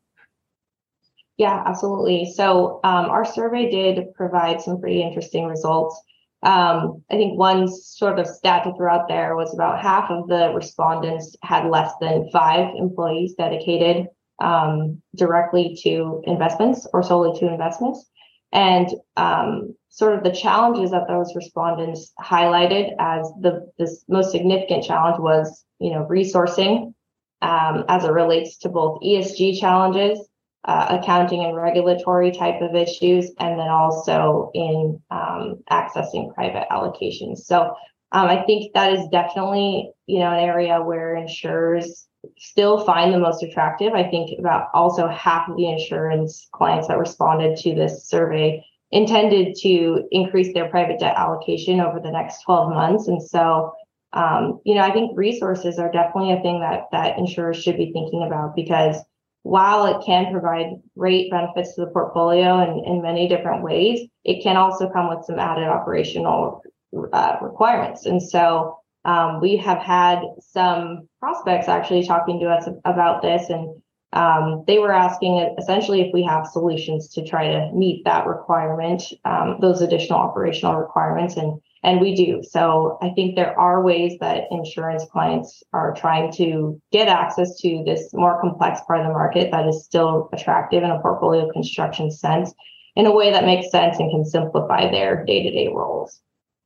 Yeah, 1.37 1.63
absolutely. 1.65 2.31
So 2.35 2.79
um, 2.83 3.05
our 3.09 3.25
survey 3.25 3.69
did 3.69 4.13
provide 4.13 4.61
some 4.61 4.79
pretty 4.79 5.01
interesting 5.01 5.45
results. 5.47 5.99
Um, 6.43 7.03
I 7.09 7.15
think 7.15 7.39
one 7.39 7.67
sort 7.67 8.19
of 8.19 8.27
stat 8.27 8.65
to 8.65 8.73
throw 8.75 8.93
out 8.93 9.07
there 9.07 9.35
was 9.35 9.53
about 9.53 9.81
half 9.81 10.11
of 10.11 10.27
the 10.27 10.51
respondents 10.53 11.35
had 11.41 11.69
less 11.69 11.93
than 12.01 12.29
five 12.31 12.75
employees 12.75 13.33
dedicated 13.35 14.07
um, 14.41 15.01
directly 15.15 15.77
to 15.83 16.21
investments 16.25 16.85
or 16.93 17.01
solely 17.01 17.39
to 17.39 17.51
investments. 17.51 18.09
And 18.51 18.87
um, 19.17 19.75
sort 19.89 20.15
of 20.15 20.23
the 20.23 20.31
challenges 20.31 20.91
that 20.91 21.07
those 21.07 21.33
respondents 21.35 22.13
highlighted 22.19 22.91
as 22.99 23.31
the 23.39 23.71
most 24.07 24.31
significant 24.31 24.83
challenge 24.83 25.19
was, 25.19 25.65
you 25.79 25.91
know, 25.91 26.05
resourcing 26.09 26.93
um, 27.41 27.85
as 27.87 28.03
it 28.03 28.11
relates 28.11 28.57
to 28.59 28.69
both 28.69 29.01
ESG 29.01 29.59
challenges, 29.59 30.19
uh, 30.65 30.97
accounting 31.01 31.43
and 31.43 31.55
regulatory 31.55 32.31
type 32.31 32.61
of 32.61 32.75
issues, 32.75 33.31
and 33.39 33.59
then 33.59 33.67
also 33.67 34.51
in 34.53 35.01
um, 35.11 35.63
accessing 35.69 36.33
private 36.33 36.65
allocations. 36.71 37.39
So 37.39 37.75
um, 38.11 38.27
I 38.27 38.43
think 38.43 38.73
that 38.73 38.93
is 38.93 39.07
definitely, 39.11 39.91
you 40.05 40.19
know, 40.19 40.31
an 40.31 40.39
area 40.39 40.81
where 40.81 41.15
insurers 41.15 42.07
still 42.37 42.85
find 42.85 43.13
the 43.13 43.19
most 43.19 43.43
attractive. 43.43 43.93
I 43.93 44.09
think 44.09 44.39
about 44.39 44.69
also 44.73 45.07
half 45.07 45.49
of 45.49 45.57
the 45.57 45.67
insurance 45.67 46.47
clients 46.53 46.87
that 46.87 46.97
responded 46.97 47.57
to 47.57 47.75
this 47.75 48.07
survey 48.07 48.63
intended 48.91 49.55
to 49.61 50.07
increase 50.11 50.53
their 50.53 50.69
private 50.69 50.99
debt 50.99 51.15
allocation 51.17 51.79
over 51.79 51.99
the 51.99 52.11
next 52.11 52.43
12 52.43 52.69
months. 52.69 53.07
And 53.07 53.21
so, 53.21 53.73
um, 54.13 54.61
you 54.63 54.75
know, 54.75 54.81
I 54.81 54.91
think 54.91 55.17
resources 55.17 55.79
are 55.79 55.91
definitely 55.91 56.33
a 56.33 56.41
thing 56.41 56.59
that 56.61 56.89
that 56.91 57.17
insurers 57.17 57.61
should 57.61 57.77
be 57.77 57.91
thinking 57.91 58.23
about 58.25 58.55
because 58.55 58.97
while 59.43 59.85
it 59.85 60.05
can 60.05 60.31
provide 60.31 60.67
great 60.97 61.29
benefits 61.29 61.75
to 61.75 61.81
the 61.81 61.91
portfolio 61.91 62.63
in, 62.63 62.83
in 62.85 63.01
many 63.01 63.27
different 63.27 63.61
ways, 63.61 64.07
it 64.23 64.41
can 64.41 64.57
also 64.57 64.89
come 64.89 65.09
with 65.09 65.25
some 65.25 65.37
added 65.37 65.67
operational 65.67 66.63
uh, 67.11 67.35
requirements. 67.41 68.05
And 68.05 68.21
so 68.21 68.79
um, 69.05 69.41
we 69.41 69.57
have 69.57 69.79
had 69.79 70.21
some 70.39 71.09
prospects 71.19 71.67
actually 71.67 72.07
talking 72.07 72.39
to 72.39 72.47
us 72.47 72.69
about 72.85 73.21
this, 73.21 73.49
and 73.49 73.81
um, 74.13 74.63
they 74.65 74.79
were 74.79 74.93
asking 74.93 75.55
essentially 75.57 76.01
if 76.01 76.13
we 76.13 76.23
have 76.23 76.47
solutions 76.47 77.09
to 77.09 77.25
try 77.25 77.47
to 77.47 77.71
meet 77.73 78.05
that 78.05 78.25
requirement, 78.25 79.03
um, 79.25 79.57
those 79.59 79.81
additional 79.81 80.19
operational 80.19 80.75
requirements, 80.75 81.35
and 81.35 81.59
and 81.83 81.99
we 81.99 82.15
do. 82.15 82.41
So 82.43 82.97
I 83.01 83.09
think 83.09 83.35
there 83.35 83.57
are 83.59 83.83
ways 83.83 84.17
that 84.19 84.45
insurance 84.51 85.05
clients 85.11 85.61
are 85.73 85.93
trying 85.93 86.31
to 86.33 86.81
get 86.91 87.07
access 87.07 87.59
to 87.59 87.83
this 87.85 88.13
more 88.13 88.39
complex 88.39 88.79
part 88.87 89.01
of 89.01 89.07
the 89.07 89.13
market 89.13 89.51
that 89.51 89.67
is 89.67 89.83
still 89.83 90.29
attractive 90.31 90.83
in 90.83 90.89
a 90.89 91.01
portfolio 91.01 91.51
construction 91.51 92.09
sense, 92.09 92.53
in 92.95 93.05
a 93.05 93.11
way 93.11 93.31
that 93.31 93.45
makes 93.45 93.69
sense 93.69 93.99
and 93.99 94.11
can 94.11 94.23
simplify 94.23 94.89
their 94.89 95.25
day 95.25 95.43
to 95.43 95.51
day 95.51 95.67
roles. 95.67 96.21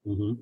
Mm-hmm. 0.07 0.41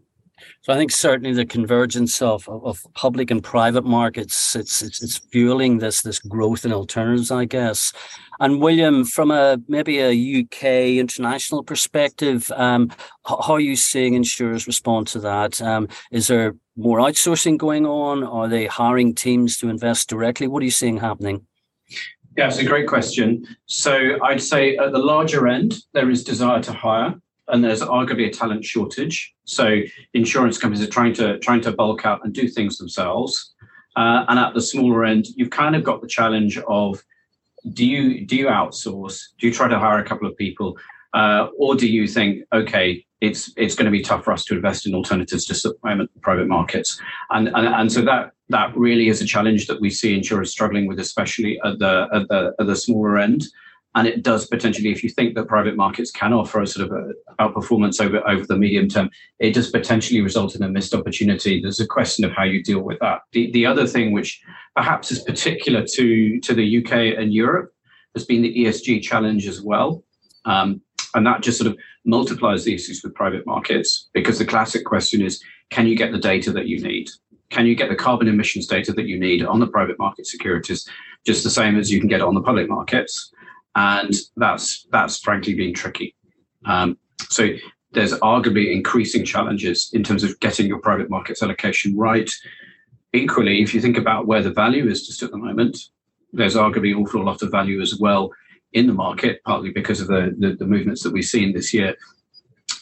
So 0.62 0.74
I 0.74 0.78
think 0.78 0.92
certainly 0.92 1.34
the 1.34 1.46
convergence 1.46 2.22
of, 2.22 2.48
of, 2.50 2.66
of, 2.66 2.86
public 2.94 3.32
and 3.32 3.44
private 3.44 3.86
markets 3.86 4.56
it's, 4.56 4.82
it's 4.82 5.02
it's 5.02 5.18
fueling 5.18 5.78
this 5.78 6.02
this 6.02 6.20
growth 6.20 6.66
in 6.66 6.74
alternatives, 6.74 7.32
I 7.32 7.46
guess. 7.46 7.94
And 8.40 8.62
William, 8.62 9.06
from 9.06 9.32
a 9.32 9.58
maybe 9.68 10.00
a 10.00 10.42
UK 10.42 10.98
international 11.00 11.64
perspective, 11.64 12.52
um, 12.56 12.92
how, 13.26 13.54
are 13.54 13.60
you 13.60 13.76
seeing 13.76 14.14
insurers 14.14 14.68
respond 14.68 15.08
to 15.08 15.20
that? 15.20 15.62
Um, 15.62 15.88
is 16.12 16.28
there 16.28 16.56
more 16.76 17.00
outsourcing 17.00 17.58
going 17.58 17.86
on? 17.86 18.24
Are 18.24 18.48
they 18.48 18.66
hiring 18.66 19.16
teams 19.16 19.58
to 19.60 19.70
invest 19.70 20.10
directly? 20.10 20.48
What 20.48 20.62
are 20.62 20.66
you 20.66 20.72
seeing 20.72 20.98
happening? 20.98 21.46
Yeah, 22.38 22.48
it's 22.48 22.58
a 22.58 22.66
great 22.66 22.88
question. 22.88 23.48
So 23.68 24.18
I'd 24.22 24.42
say 24.42 24.76
at 24.76 24.92
the 24.92 25.00
larger 25.00 25.48
end, 25.48 25.76
there 25.94 26.10
is 26.10 26.24
desire 26.24 26.62
to 26.64 26.74
hire 26.74 27.16
and 27.48 27.64
there's 27.64 27.82
arguably 27.82 28.28
a 28.28 28.32
talent 28.32 28.66
shortage. 28.66 29.34
So 29.46 29.82
insurance 30.14 30.58
companies 30.58 30.86
are 30.86 30.90
trying 30.90 31.14
to 31.16 31.38
trying 31.40 31.62
to 31.62 31.72
bulk 31.72 32.06
out 32.06 32.22
and 32.24 32.34
do 32.34 32.48
things 32.48 32.78
themselves. 32.78 33.54
Uh, 33.96 34.26
and 34.28 34.40
at 34.40 34.54
the 34.54 34.62
smaller 34.62 35.06
end, 35.06 35.28
you've 35.36 35.52
kind 35.52 35.76
of 35.76 35.84
got 35.84 36.02
the 36.02 36.08
challenge 36.08 36.58
of 36.68 37.02
do 37.74 37.86
you 37.86 38.26
do 38.26 38.36
you 38.36 38.48
outsource? 38.48 39.22
Do 39.40 39.48
you 39.48 39.54
try 39.54 39.68
to 39.68 39.80
hire 39.80 40.00
a 40.00 40.04
couple 40.04 40.28
of 40.28 40.36
people, 40.38 40.78
uh, 41.14 41.48
or 41.58 41.76
do 41.76 41.88
you 41.88 42.08
think 42.08 42.44
okay, 42.54 43.06
it's 43.22 43.52
it's 43.58 43.76
going 43.76 43.86
to 43.86 43.92
be 43.92 44.02
tough 44.02 44.24
for 44.24 44.34
us 44.34 44.44
to 44.46 44.56
invest 44.56 44.86
in 44.86 44.94
alternatives 44.94 45.46
to 45.46 45.56
supplement 45.56 46.10
private 46.22 46.48
markets? 46.48 47.00
And, 47.32 47.48
and 47.50 47.68
and 47.68 47.92
so 47.92 48.02
that 48.04 48.32
that 48.50 48.76
really 48.76 49.08
is 49.08 49.22
a 49.22 49.26
challenge 49.26 49.68
that 49.68 49.82
we 49.82 49.90
see 49.90 50.16
insurers 50.16 50.52
struggling 50.52 50.88
with, 50.88 51.00
especially 51.00 51.60
at 51.64 51.80
the 51.80 52.08
at 52.14 52.28
the 52.28 52.54
at 52.60 52.68
the 52.68 52.76
smaller 52.76 53.18
end 53.18 53.46
and 53.96 54.08
it 54.08 54.24
does 54.24 54.46
potentially, 54.46 54.92
if 54.92 55.04
you 55.04 55.10
think 55.10 55.36
that 55.36 55.48
private 55.48 55.78
markets 55.78 56.12
can 56.12 56.34
offer 56.34 56.62
a 56.62 56.68
sort 56.68 56.92
of 56.92 56.98
a 56.98 57.14
outperformance 57.42 58.04
over 58.04 58.28
over 58.30 58.46
the 58.46 58.58
medium 58.58 58.90
term, 58.90 59.10
it 59.40 59.54
does 59.54 59.70
potentially 59.72 60.22
result 60.22 60.54
in 60.54 60.64
a 60.64 60.70
missed 60.70 60.94
opportunity. 60.94 61.62
There's 61.62 61.80
a 61.80 61.88
question 61.88 62.26
of 62.26 62.32
how 62.32 62.44
you 62.44 62.62
deal 62.62 62.82
with 62.82 63.00
that. 63.00 63.22
The 63.32 63.52
the 63.52 63.66
other 63.66 63.88
thing, 63.88 64.12
which 64.12 64.42
perhaps 64.76 65.12
is 65.12 65.24
particular 65.24 65.86
to 65.94 66.40
to 66.42 66.54
the 66.54 66.78
UK 66.78 67.18
and 67.18 67.34
Europe, 67.34 67.74
has 68.16 68.26
been 68.26 68.42
the 68.42 68.54
ESG 68.54 69.02
challenge 69.02 69.48
as 69.48 69.62
well, 69.62 70.04
um, 70.44 70.82
and 71.14 71.26
that 71.26 71.42
just 71.42 71.58
sort 71.58 71.72
of 71.72 71.78
multiplies 72.04 72.66
the 72.66 72.76
issues 72.76 73.02
with 73.02 73.16
private 73.16 73.46
markets 73.48 74.10
because 74.14 74.38
the 74.38 74.46
classic 74.46 74.84
question 74.86 75.22
is, 75.22 75.42
can 75.70 75.88
you 75.88 75.96
get 75.96 76.12
the 76.12 76.20
data 76.20 76.52
that 76.52 76.68
you 76.68 76.82
need? 76.82 77.10
Can 77.50 77.66
you 77.66 77.76
get 77.76 77.90
the 77.90 77.96
carbon 77.96 78.28
emissions 78.28 78.68
data 78.68 78.92
that 78.92 79.08
you 79.08 79.18
need 79.18 79.44
on 79.46 79.62
the 79.62 79.68
private 79.68 79.98
market 79.98 80.28
securities, 80.28 80.88
just 81.26 81.46
the 81.46 81.50
same 81.50 81.78
as 81.78 81.90
you 81.90 82.00
can 82.00 82.10
get 82.10 82.22
on 82.22 82.36
the 82.36 82.42
public 82.42 82.68
markets? 82.68 83.32
And 83.76 84.14
that's 84.38 84.88
that's 84.92 85.20
frankly 85.20 85.54
been 85.54 85.74
tricky. 85.74 86.16
Um, 86.66 86.98
so 87.30 87.50
there's 87.92 88.14
arguably 88.20 88.74
increasing 88.74 89.24
challenges 89.24 89.90
in 89.94 90.04
terms 90.04 90.24
of 90.24 90.40
getting 90.40 90.68
your 90.68 90.80
private 90.80 91.10
markets 91.10 91.42
allocation 91.42 91.98
right. 91.98 92.30
Equally, 93.14 93.62
if 93.62 93.74
you 93.74 93.80
think 93.80 93.98
about 93.98 94.28
where 94.28 94.42
the 94.42 94.52
value 94.52 94.90
is 94.90 95.08
just 95.08 95.24
at 95.24 95.32
the 95.32 95.38
moment, 95.38 95.78
there's 96.34 96.56
arguably 96.56 96.92
an 96.92 97.02
awful 97.02 97.24
lot 97.24 97.42
of 97.42 97.52
value 97.52 97.82
as 97.82 97.98
well 97.98 98.32
in 98.74 98.88
the 98.88 98.94
market, 98.94 99.42
partly 99.46 99.72
because 99.72 100.02
of 100.02 100.08
the, 100.08 100.36
the, 100.38 100.56
the 100.56 100.68
movements 100.68 101.02
that 101.04 101.14
we've 101.14 101.24
seen 101.24 101.54
this 101.54 101.74
year. 101.74 101.96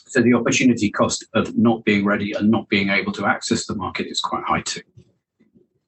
So 0.07 0.21
the 0.21 0.33
opportunity 0.33 0.89
cost 0.89 1.25
of 1.35 1.55
not 1.55 1.85
being 1.85 2.03
ready 2.03 2.33
and 2.33 2.50
not 2.50 2.67
being 2.69 2.89
able 2.89 3.12
to 3.13 3.27
access 3.27 3.67
the 3.67 3.75
market 3.75 4.07
is 4.07 4.19
quite 4.19 4.43
high 4.43 4.62
too. 4.62 4.81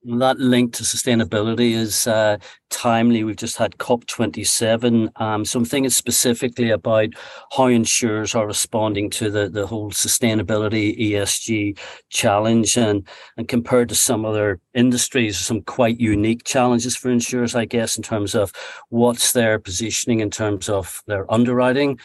That 0.08 0.38
link 0.38 0.74
to 0.74 0.84
sustainability 0.84 1.72
is 1.72 2.06
uh, 2.06 2.38
timely. 2.70 3.24
We've 3.24 3.36
just 3.36 3.58
had 3.58 3.78
COP27. 3.80 5.20
Um, 5.20 5.44
so 5.46 5.58
I'm 5.58 5.66
thinking 5.66 5.90
specifically 5.90 6.70
about 6.70 7.10
how 7.58 7.66
insurers 7.66 8.36
are 8.36 8.46
responding 8.46 9.10
to 9.12 9.32
the, 9.32 9.50
the 9.50 9.66
whole 9.66 9.90
sustainability 9.90 10.96
ESG 11.12 11.80
challenge 12.10 12.78
and, 12.78 13.08
and 13.38 13.48
compared 13.48 13.90
to 13.90 13.96
some 13.96 14.26
other 14.26 14.60
industries, 14.76 15.40
some 15.40 15.64
quite 15.64 16.00
unique 16.00 16.44
challenges 16.44 16.96
for 16.96 17.10
insurers, 17.10 17.56
I 17.56 17.66
guess, 17.66 17.98
in 17.98 18.04
terms 18.04 18.36
of 18.36 18.52
what's 18.90 19.32
their 19.32 19.58
positioning 19.58 20.20
in 20.20 20.30
terms 20.30 20.70
of 20.70 21.02
their 21.08 21.32
underwriting 21.34 21.98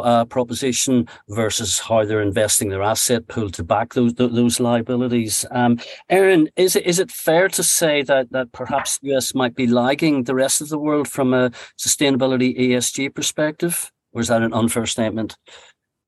uh, 0.00 0.24
proposition 0.24 1.08
versus 1.28 1.78
how 1.78 2.04
they're 2.04 2.22
investing 2.22 2.68
their 2.68 2.82
asset 2.82 3.28
pool 3.28 3.50
to 3.50 3.64
back 3.64 3.94
those 3.94 4.14
those 4.14 4.60
liabilities. 4.60 5.44
Um, 5.50 5.78
Erin, 6.08 6.48
is 6.56 6.76
it 6.76 6.86
is 6.86 6.98
it 6.98 7.10
fair 7.10 7.48
to 7.48 7.62
say 7.62 8.02
that 8.02 8.32
that 8.32 8.52
perhaps 8.52 8.98
the 8.98 9.14
US 9.14 9.34
might 9.34 9.54
be 9.54 9.66
lagging 9.66 10.24
the 10.24 10.34
rest 10.34 10.60
of 10.60 10.68
the 10.68 10.78
world 10.78 11.08
from 11.08 11.34
a 11.34 11.50
sustainability 11.78 12.58
ESG 12.58 13.14
perspective, 13.14 13.92
or 14.12 14.20
is 14.20 14.28
that 14.28 14.42
an 14.42 14.52
unfair 14.52 14.86
statement? 14.86 15.36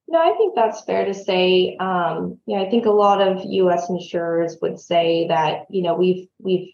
No, 0.07 0.19
I 0.19 0.37
think 0.37 0.55
that's 0.55 0.85
fair 0.85 1.05
to 1.05 1.15
say. 1.15 1.77
Um, 1.81 2.39
yeah, 2.47 2.61
I 2.61 2.71
think 2.71 2.87
a 2.87 2.91
lot 2.91 3.21
of 3.21 3.43
U.S. 3.45 3.89
insurers 3.89 4.57
would 4.61 4.79
say 4.79 5.27
that 5.29 5.67
you 5.71 5.83
know 5.83 5.95
we've 5.95 6.29
we've 6.39 6.69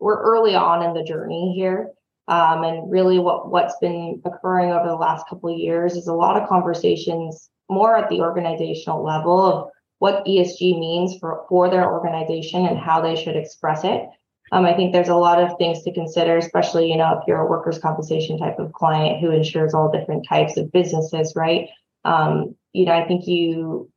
we're 0.00 0.20
early 0.20 0.54
on 0.54 0.82
in 0.82 0.94
the 0.94 1.04
journey 1.04 1.54
here. 1.54 1.90
Um, 2.28 2.62
and 2.62 2.90
really, 2.90 3.18
what 3.18 3.50
what's 3.50 3.76
been 3.80 4.22
occurring 4.24 4.70
over 4.70 4.86
the 4.86 4.94
last 4.94 5.28
couple 5.28 5.52
of 5.52 5.58
years 5.58 5.96
is 5.96 6.06
a 6.06 6.14
lot 6.14 6.40
of 6.40 6.48
conversations 6.48 7.50
more 7.68 7.96
at 7.96 8.08
the 8.08 8.20
organizational 8.20 9.04
level 9.04 9.40
of 9.40 9.70
what 9.98 10.24
ESG 10.24 10.78
means 10.78 11.18
for 11.18 11.44
for 11.48 11.70
their 11.70 11.90
organization 11.90 12.66
and 12.66 12.78
how 12.78 13.00
they 13.00 13.16
should 13.16 13.36
express 13.36 13.84
it. 13.84 14.08
Um, 14.52 14.66
I 14.66 14.74
think 14.74 14.92
there's 14.92 15.08
a 15.08 15.16
lot 15.16 15.42
of 15.42 15.56
things 15.56 15.82
to 15.82 15.92
consider, 15.92 16.36
especially 16.36 16.90
you 16.90 16.96
know 16.96 17.18
if 17.18 17.26
you're 17.26 17.40
a 17.40 17.48
workers' 17.48 17.78
compensation 17.78 18.38
type 18.38 18.58
of 18.58 18.72
client 18.72 19.20
who 19.20 19.30
insures 19.30 19.74
all 19.74 19.90
different 19.90 20.26
types 20.28 20.56
of 20.56 20.70
businesses, 20.70 21.34
right? 21.34 21.68
Um, 22.04 22.54
you 22.72 22.84
know, 22.84 22.92
I 22.92 23.06
think 23.06 23.26
you, 23.26 23.90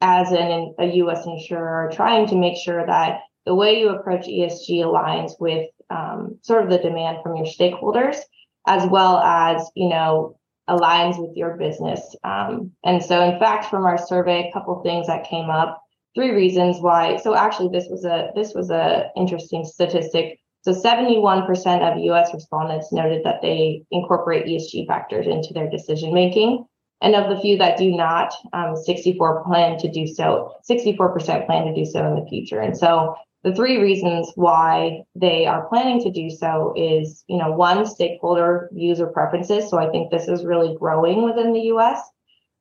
as 0.00 0.32
an 0.32 0.74
a 0.78 0.86
U.S. 0.86 1.26
insurer, 1.26 1.86
are 1.86 1.90
trying 1.90 2.28
to 2.28 2.36
make 2.36 2.56
sure 2.56 2.84
that 2.86 3.20
the 3.44 3.54
way 3.54 3.80
you 3.80 3.88
approach 3.88 4.26
ESG 4.26 4.80
aligns 4.80 5.32
with 5.40 5.68
um, 5.90 6.38
sort 6.42 6.64
of 6.64 6.70
the 6.70 6.78
demand 6.78 7.18
from 7.22 7.36
your 7.36 7.46
stakeholders, 7.46 8.18
as 8.66 8.88
well 8.88 9.18
as 9.18 9.68
you 9.74 9.88
know 9.88 10.38
aligns 10.68 11.18
with 11.18 11.36
your 11.36 11.56
business. 11.56 12.14
Um, 12.24 12.72
and 12.84 13.02
so, 13.02 13.22
in 13.22 13.38
fact, 13.38 13.66
from 13.66 13.84
our 13.84 13.98
survey, 13.98 14.48
a 14.48 14.52
couple 14.52 14.80
things 14.82 15.06
that 15.06 15.28
came 15.28 15.50
up, 15.50 15.82
three 16.14 16.30
reasons 16.30 16.78
why. 16.80 17.16
So 17.16 17.34
actually, 17.34 17.70
this 17.70 17.88
was 17.88 18.04
a 18.04 18.30
this 18.34 18.54
was 18.54 18.70
a 18.70 19.10
interesting 19.16 19.64
statistic. 19.64 20.38
So 20.62 20.72
71% 20.72 21.46
of 21.80 21.98
US 21.98 22.34
respondents 22.34 22.92
noted 22.92 23.24
that 23.24 23.40
they 23.40 23.84
incorporate 23.90 24.46
ESG 24.46 24.86
factors 24.86 25.26
into 25.26 25.54
their 25.54 25.70
decision 25.70 26.12
making. 26.12 26.66
And 27.00 27.14
of 27.14 27.30
the 27.30 27.40
few 27.40 27.56
that 27.58 27.78
do 27.78 27.92
not, 27.92 28.34
um, 28.52 28.74
64 28.74 29.44
plan 29.44 29.78
to 29.78 29.88
do 29.90 30.06
so, 30.06 30.52
64% 30.68 31.46
plan 31.46 31.66
to 31.66 31.74
do 31.74 31.84
so 31.84 32.04
in 32.04 32.16
the 32.16 32.28
future. 32.28 32.58
And 32.60 32.76
so 32.76 33.14
the 33.44 33.54
three 33.54 33.78
reasons 33.78 34.32
why 34.34 35.02
they 35.14 35.46
are 35.46 35.68
planning 35.68 36.02
to 36.02 36.10
do 36.10 36.28
so 36.28 36.74
is, 36.76 37.24
you 37.28 37.38
know, 37.38 37.52
one, 37.52 37.86
stakeholder 37.86 38.68
views 38.72 39.00
or 39.00 39.06
preferences. 39.08 39.70
So 39.70 39.78
I 39.78 39.88
think 39.90 40.10
this 40.10 40.26
is 40.26 40.44
really 40.44 40.76
growing 40.76 41.22
within 41.22 41.52
the 41.52 41.72
US. 41.72 42.00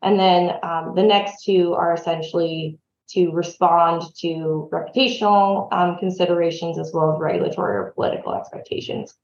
And 0.04 0.20
then 0.20 0.60
um, 0.62 0.94
the 0.96 1.04
next 1.04 1.44
two 1.44 1.74
are 1.74 1.94
essentially 1.94 2.78
to 3.10 3.32
respond 3.32 4.04
to 4.20 4.70
reputational 4.72 5.72
um, 5.74 5.98
considerations 5.98 6.78
as 6.78 6.92
well 6.94 7.14
as 7.14 7.20
regulatory 7.20 7.76
or 7.76 7.92
political 7.96 8.36
expectations. 8.36 9.16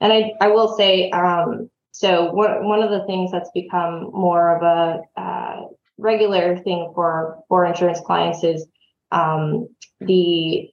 And 0.00 0.12
I, 0.12 0.32
I 0.40 0.48
will 0.48 0.76
say, 0.76 1.10
um, 1.10 1.70
so 1.90 2.32
one, 2.32 2.64
one 2.66 2.82
of 2.82 2.90
the 2.90 3.04
things 3.06 3.32
that's 3.32 3.50
become 3.52 4.10
more 4.12 4.56
of 4.56 4.62
a 4.62 5.20
uh, 5.20 5.66
regular 5.98 6.58
thing 6.58 6.92
for, 6.94 7.42
for 7.48 7.64
insurance 7.64 8.00
clients 8.00 8.44
is 8.44 8.66
um, 9.10 9.68
the 10.00 10.70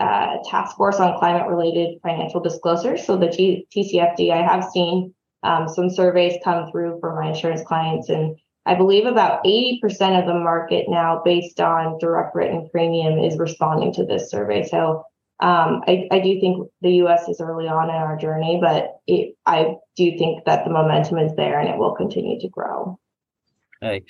uh, 0.00 0.36
task 0.44 0.76
force 0.76 1.00
on 1.00 1.18
climate 1.18 1.48
related 1.48 1.98
financial 2.02 2.40
disclosures. 2.40 3.04
So 3.04 3.16
the 3.16 3.26
TCFD, 3.26 4.30
I 4.30 4.42
have 4.42 4.64
seen 4.70 5.14
um, 5.42 5.68
some 5.68 5.90
surveys 5.90 6.38
come 6.44 6.70
through 6.70 6.98
for 7.00 7.14
my 7.20 7.28
insurance 7.28 7.62
clients, 7.62 8.08
and 8.08 8.36
I 8.66 8.74
believe 8.74 9.06
about 9.06 9.44
80% 9.44 9.82
of 10.20 10.26
the 10.26 10.34
market 10.34 10.86
now, 10.88 11.22
based 11.24 11.60
on 11.60 11.98
direct 11.98 12.34
written 12.34 12.68
premium, 12.70 13.18
is 13.18 13.38
responding 13.38 13.92
to 13.94 14.04
this 14.04 14.30
survey. 14.30 14.64
So 14.64 15.04
um, 15.40 15.82
I, 15.86 16.08
I, 16.10 16.18
do 16.18 16.40
think 16.40 16.68
the 16.82 16.94
US 17.04 17.28
is 17.28 17.40
early 17.40 17.68
on 17.68 17.88
in 17.90 17.94
our 17.94 18.16
journey, 18.16 18.58
but 18.60 18.98
it, 19.06 19.36
I 19.46 19.76
do 19.94 20.18
think 20.18 20.44
that 20.46 20.64
the 20.64 20.70
momentum 20.70 21.18
is 21.18 21.32
there 21.36 21.60
and 21.60 21.68
it 21.68 21.78
will 21.78 21.94
continue 21.94 22.40
to 22.40 22.48
grow. 22.48 22.98
Okay. 23.80 24.04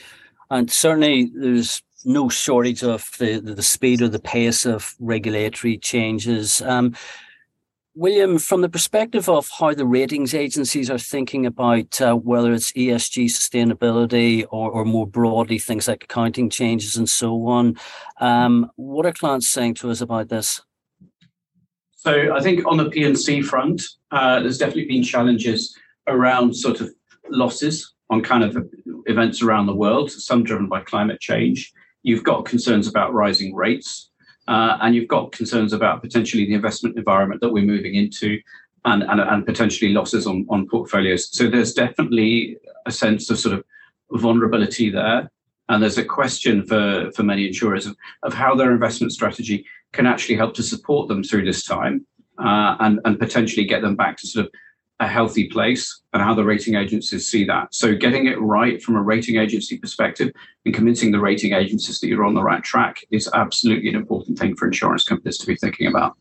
And 0.51 0.71
certainly 0.71 1.31
there's 1.35 1.83
no 2.05 2.29
shortage 2.29 2.83
of 2.83 3.11
the, 3.19 3.41
the 3.41 3.63
speed 3.63 4.03
or 4.03 4.09
the 4.09 4.19
pace 4.19 4.65
of 4.65 4.95
regulatory 5.01 5.79
changes. 5.79 6.63
Um, 6.63 6.95
William, 7.95 8.39
from 8.39 8.61
the 8.61 8.69
perspective 8.69 9.29
of 9.29 9.51
how 9.59 9.75
the 9.75 9.85
ratings 9.85 10.33
agencies 10.33 10.89
are 10.89 10.99
thinking 10.99 11.45
about 11.45 12.01
uh, 12.01 12.15
whether 12.15 12.53
it's 12.53 12.71
ESG 12.73 13.25
sustainability 13.25 14.45
or, 14.51 14.71
or 14.71 14.85
more 14.85 15.07
broadly 15.07 15.59
things 15.59 15.89
like 15.89 16.05
accounting 16.05 16.49
changes 16.49 16.97
and 16.97 17.09
so 17.09 17.49
on, 17.49 17.77
um, 18.21 18.71
what 18.77 19.05
are 19.05 19.13
clients 19.13 19.49
saying 19.49 19.75
to 19.75 19.91
us 19.91 20.01
about 20.01 20.29
this? 20.29 20.63
So 21.97 22.37
I 22.37 22.41
think 22.41 22.65
on 22.67 22.77
the 22.77 22.89
P&C 22.89 23.43
front, 23.43 23.83
uh, 24.13 24.39
there's 24.41 24.59
definitely 24.59 24.87
been 24.87 25.03
challenges 25.03 25.77
around 26.07 26.55
sort 26.55 26.81
of 26.81 26.91
losses 27.31 27.95
on 28.11 28.23
kind 28.23 28.45
of 28.45 28.57
events 29.07 29.43
around 29.43 29.67
the 29.67 29.75
world, 29.75 30.13
some 30.13 30.45
driven 30.45 30.69
by 30.69 30.83
climate 30.83 31.21
change. 31.21 31.73
You've 32.09 32.25
got 32.25 32.47
concerns 32.47 32.87
about 32.89 33.13
rising 33.13 33.55
rates, 33.55 34.11
uh, 34.49 34.79
and 34.81 34.95
you've 34.95 35.09
got 35.09 35.33
concerns 35.33 35.75
about 35.75 36.01
potentially 36.01 36.47
the 36.47 36.55
investment 36.55 36.97
environment 36.97 37.43
that 37.43 37.51
we're 37.51 37.65
moving 37.75 37.97
into 37.97 38.41
and, 38.87 39.03
and, 39.03 39.21
and 39.21 39.45
potentially 39.45 39.93
losses 39.93 40.27
on, 40.27 40.47
on 40.49 40.67
portfolios. 40.67 41.29
So 41.37 41.51
there's 41.51 41.75
definitely 41.75 42.57
a 42.87 42.91
sense 42.91 43.29
of 43.29 43.39
sort 43.39 43.57
of 43.57 43.65
vulnerability 44.13 44.89
there. 44.89 45.31
And 45.69 45.83
there's 45.83 45.99
a 45.99 46.05
question 46.05 46.65
for, 46.67 47.11
for 47.15 47.25
many 47.25 47.47
insurers 47.47 47.85
of, 47.85 47.95
of 48.23 48.33
how 48.33 48.55
their 48.55 48.73
investment 48.73 49.13
strategy 49.13 49.67
can 49.93 50.07
actually 50.07 50.37
help 50.37 50.55
to 50.55 50.63
support 50.63 51.09
them 51.09 51.23
through 51.23 51.45
this 51.45 51.63
time 51.63 52.07
uh, 52.39 52.77
and, 52.81 53.01
and 53.05 53.19
potentially 53.19 53.67
get 53.67 53.83
them 53.83 53.97
back 53.97 54.17
to 54.17 54.27
sort 54.27 54.47
of 54.47 54.53
a 55.01 55.07
healthy 55.07 55.49
place 55.49 56.01
and 56.13 56.23
how 56.23 56.35
the 56.35 56.45
rating 56.45 56.75
agencies 56.75 57.29
see 57.29 57.45
that. 57.45 57.73
So 57.73 57.95
getting 57.95 58.27
it 58.27 58.41
right 58.41 58.83
from 58.83 58.97
a 58.97 59.03
rating 59.03 59.37
agency 59.37 59.79
perspective 59.79 60.33
and 60.65 60.75
convincing 60.75 61.13
the 61.13 61.21
rating 61.21 61.53
agencies 61.53 62.01
that 62.01 62.09
you're 62.09 62.25
on 62.25 62.35
the 62.35 62.43
right 62.43 62.63
track 62.65 63.05
is 63.11 63.31
absolutely 63.33 63.89
an 63.91 63.95
important 63.95 64.39
thing 64.39 64.57
for 64.57 64.67
insurance 64.67 65.05
companies 65.05 65.39
to 65.39 65.47
be 65.47 65.57
thinking 65.57 65.87
about. 65.87 66.17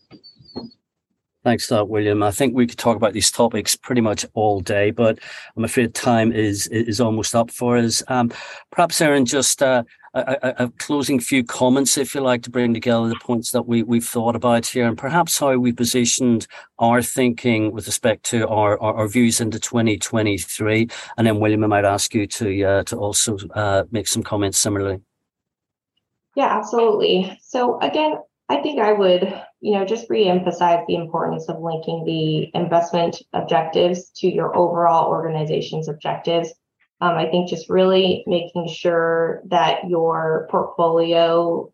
Thanks 1.47 1.67
for 1.67 1.75
that, 1.75 1.85
William. 1.85 2.23
I 2.23 2.31
think 2.31 2.53
we 2.53 2.67
could 2.67 2.77
talk 2.77 2.97
about 2.97 3.13
these 3.13 3.31
topics 3.31 3.73
pretty 3.73 4.01
much 4.01 4.25
all 4.33 4.59
day, 4.59 4.91
but 4.91 5.17
I'm 5.55 5.63
afraid 5.63 5.93
time 5.93 6.33
is 6.33 6.67
is 6.67 6.99
almost 6.99 7.33
up 7.33 7.51
for 7.51 7.77
us. 7.77 8.03
Um, 8.09 8.33
perhaps, 8.69 8.99
Erin, 8.99 9.23
just 9.23 9.63
uh, 9.63 9.83
a, 10.13 10.65
a, 10.65 10.69
closing 10.71 11.21
few 11.21 11.45
comments, 11.45 11.97
if 11.97 12.13
you 12.13 12.19
like, 12.19 12.43
to 12.43 12.49
bring 12.49 12.73
together 12.73 13.07
the 13.07 13.15
points 13.21 13.51
that 13.51 13.61
we, 13.65 13.81
we've 13.81 14.03
thought 14.03 14.35
about 14.35 14.65
here 14.65 14.85
and 14.89 14.97
perhaps 14.97 15.39
how 15.39 15.55
we 15.57 15.71
positioned 15.71 16.47
our 16.79 17.01
thinking 17.01 17.71
with 17.71 17.87
respect 17.87 18.25
to 18.25 18.45
our, 18.49 18.77
our, 18.81 18.95
our 18.95 19.07
views 19.07 19.39
into 19.39 19.57
2023. 19.57 20.89
And 21.15 21.27
then, 21.27 21.39
William, 21.39 21.63
I 21.63 21.67
might 21.67 21.85
ask 21.85 22.13
you 22.13 22.27
to, 22.27 22.63
uh, 22.63 22.83
to 22.83 22.97
also 22.97 23.37
uh, 23.55 23.85
make 23.89 24.09
some 24.09 24.21
comments 24.21 24.57
similarly. 24.57 24.99
Yeah, 26.35 26.57
absolutely. 26.57 27.39
So, 27.41 27.79
again, 27.79 28.15
I 28.49 28.61
think 28.61 28.79
I 28.79 28.93
would, 28.93 29.23
you 29.59 29.73
know, 29.73 29.85
just 29.85 30.09
re-emphasize 30.09 30.85
the 30.87 30.95
importance 30.95 31.49
of 31.49 31.59
linking 31.59 32.05
the 32.05 32.49
investment 32.57 33.21
objectives 33.33 34.09
to 34.17 34.27
your 34.27 34.55
overall 34.55 35.09
organization's 35.09 35.89
objectives 35.89 36.53
um, 36.99 37.15
I 37.15 37.29
think 37.29 37.49
just 37.49 37.69
really 37.69 38.23
making 38.25 38.67
sure 38.69 39.41
that 39.47 39.87
your 39.87 40.47
portfolio 40.49 41.71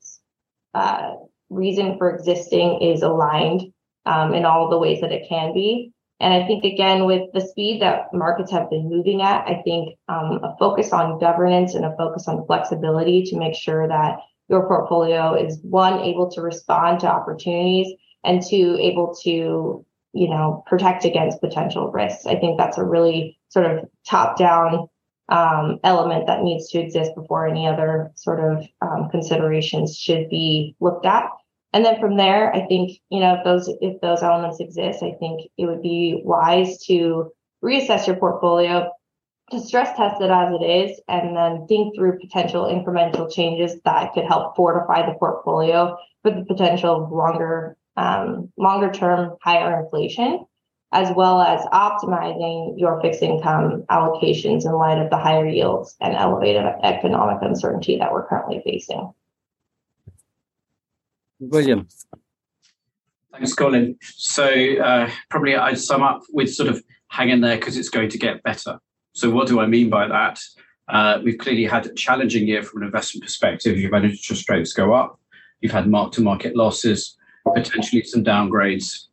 uh, 0.73 1.13
reason 1.49 1.97
for 1.97 2.13
existing 2.13 2.81
is 2.81 3.03
aligned 3.03 3.71
um, 4.05 4.33
in 4.33 4.45
all 4.45 4.69
the 4.69 4.77
ways 4.77 5.01
that 5.01 5.13
it 5.13 5.29
can 5.29 5.53
be. 5.53 5.93
And 6.19 6.33
I 6.33 6.45
think 6.45 6.63
again, 6.63 7.05
with 7.05 7.31
the 7.33 7.41
speed 7.41 7.81
that 7.81 8.13
markets 8.13 8.51
have 8.51 8.69
been 8.69 8.89
moving 8.89 9.21
at, 9.21 9.47
I 9.47 9.61
think 9.63 9.97
um, 10.09 10.39
a 10.43 10.55
focus 10.59 10.91
on 10.91 11.19
governance 11.19 11.73
and 11.73 11.85
a 11.85 11.95
focus 11.97 12.27
on 12.27 12.45
flexibility 12.45 13.23
to 13.23 13.37
make 13.37 13.55
sure 13.55 13.87
that 13.87 14.19
your 14.53 14.67
portfolio 14.67 15.33
is 15.33 15.59
one 15.63 15.99
able 16.01 16.29
to 16.29 16.41
respond 16.41 16.99
to 16.99 17.07
opportunities 17.07 17.87
and 18.23 18.41
two 18.41 18.77
able 18.79 19.15
to 19.23 19.83
you 20.13 20.29
know 20.29 20.63
protect 20.67 21.05
against 21.05 21.41
potential 21.41 21.91
risks. 21.91 22.25
I 22.25 22.35
think 22.35 22.57
that's 22.57 22.77
a 22.77 22.83
really 22.83 23.39
sort 23.49 23.65
of 23.65 23.89
top 24.07 24.37
down 24.37 24.87
um, 25.29 25.79
element 25.83 26.27
that 26.27 26.43
needs 26.43 26.69
to 26.69 26.79
exist 26.79 27.11
before 27.15 27.47
any 27.47 27.67
other 27.67 28.11
sort 28.15 28.39
of 28.39 28.65
um, 28.81 29.09
considerations 29.09 29.97
should 29.97 30.29
be 30.29 30.75
looked 30.79 31.05
at. 31.05 31.29
And 31.73 31.83
then 31.83 31.99
from 31.99 32.17
there, 32.17 32.53
I 32.53 32.67
think 32.67 32.99
you 33.09 33.19
know 33.19 33.35
if 33.35 33.43
those 33.43 33.67
if 33.81 33.99
those 34.01 34.21
elements 34.21 34.59
exist, 34.59 35.01
I 35.01 35.13
think 35.19 35.49
it 35.57 35.65
would 35.65 35.81
be 35.81 36.21
wise 36.23 36.77
to 36.85 37.31
reassess 37.63 38.05
your 38.05 38.17
portfolio, 38.17 38.91
to 39.51 39.59
stress 39.59 39.95
test 39.97 40.21
it 40.21 40.31
as 40.31 40.53
it 40.53 40.63
is, 40.63 40.99
and 41.07 41.35
then 41.35 41.67
think 41.67 41.95
through 41.95 42.19
potential 42.19 42.65
incremental 42.65 43.31
changes 43.31 43.79
that 43.85 44.13
could 44.13 44.25
help 44.25 44.55
fortify 44.55 45.05
the 45.05 45.17
portfolio 45.17 45.97
for 46.21 46.31
the 46.31 46.45
potential 46.45 47.03
of 47.03 47.11
longer 47.11 47.77
um, 47.95 48.51
longer 48.57 48.91
term 48.91 49.35
higher 49.41 49.83
inflation 49.83 50.45
as 50.93 51.13
well 51.15 51.41
as 51.41 51.65
optimizing 51.73 52.79
your 52.79 53.01
fixed 53.01 53.23
income 53.23 53.83
allocations 53.89 54.63
in 54.63 54.71
light 54.73 54.99
of 54.99 55.09
the 55.09 55.17
higher 55.17 55.47
yields 55.47 55.95
and 55.99 56.15
elevated 56.15 56.63
economic 56.83 57.41
uncertainty 57.41 57.97
that 57.97 58.13
we're 58.13 58.27
currently 58.27 58.61
facing. 58.63 59.11
William. 61.39 61.87
Thanks, 63.31 63.55
Colin. 63.55 63.97
So 64.01 64.45
uh, 64.45 65.09
probably 65.31 65.55
I'd 65.55 65.79
sum 65.79 66.03
up 66.03 66.21
with 66.31 66.53
sort 66.53 66.69
of 66.69 66.83
hang 67.07 67.29
in 67.29 67.41
there 67.41 67.57
because 67.57 67.75
it's 67.75 67.89
going 67.89 68.09
to 68.09 68.19
get 68.19 68.43
better. 68.43 68.79
So 69.13 69.29
what 69.29 69.47
do 69.47 69.59
I 69.59 69.67
mean 69.67 69.89
by 69.89 70.07
that? 70.07 70.39
Uh, 70.87 71.19
we've 71.23 71.37
clearly 71.37 71.65
had 71.65 71.85
a 71.85 71.93
challenging 71.93 72.47
year 72.47 72.61
from 72.61 72.81
an 72.81 72.87
investment 72.87 73.23
perspective. 73.23 73.77
You've 73.77 73.93
had 73.93 74.03
interest 74.03 74.49
rates 74.49 74.73
go 74.73 74.93
up. 74.93 75.19
You've 75.61 75.71
had 75.71 75.87
mark-to-market 75.87 76.55
losses, 76.55 77.15
potentially 77.55 78.03
some 78.03 78.23
downgrades 78.23 79.07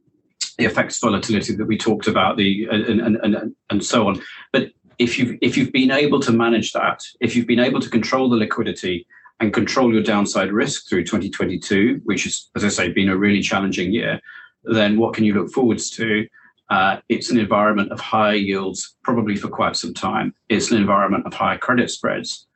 the 0.60 0.66
FX 0.66 1.00
volatility 1.00 1.54
that 1.56 1.64
we 1.64 1.78
talked 1.78 2.06
about, 2.06 2.36
the 2.36 2.68
and, 2.70 3.00
and, 3.00 3.16
and, 3.22 3.54
and 3.70 3.84
so 3.84 4.08
on. 4.08 4.20
But 4.52 4.70
if 4.98 5.18
you've 5.18 5.38
if 5.40 5.56
you've 5.56 5.72
been 5.72 5.90
able 5.90 6.20
to 6.20 6.32
manage 6.32 6.72
that, 6.72 7.02
if 7.20 7.34
you've 7.34 7.46
been 7.46 7.60
able 7.60 7.80
to 7.80 7.88
control 7.88 8.28
the 8.28 8.36
liquidity 8.36 9.06
and 9.40 9.54
control 9.54 9.92
your 9.92 10.02
downside 10.02 10.52
risk 10.52 10.88
through 10.88 11.04
2022, 11.04 12.02
which 12.04 12.26
is, 12.26 12.50
as 12.54 12.64
I 12.64 12.68
say, 12.68 12.92
been 12.92 13.08
a 13.08 13.16
really 13.16 13.40
challenging 13.40 13.90
year, 13.90 14.20
then 14.64 14.98
what 14.98 15.14
can 15.14 15.24
you 15.24 15.32
look 15.32 15.50
forwards 15.50 15.88
to? 15.92 16.26
Uh, 16.70 16.98
it's 17.08 17.30
an 17.30 17.38
environment 17.38 17.90
of 17.90 18.00
higher 18.00 18.34
yields, 18.34 18.96
probably 19.02 19.36
for 19.36 19.48
quite 19.48 19.76
some 19.76 19.92
time. 19.92 20.32
It's 20.48 20.70
an 20.70 20.78
environment 20.78 21.26
of 21.26 21.34
higher 21.34 21.58
credit 21.58 21.90
spreads, 21.90 22.46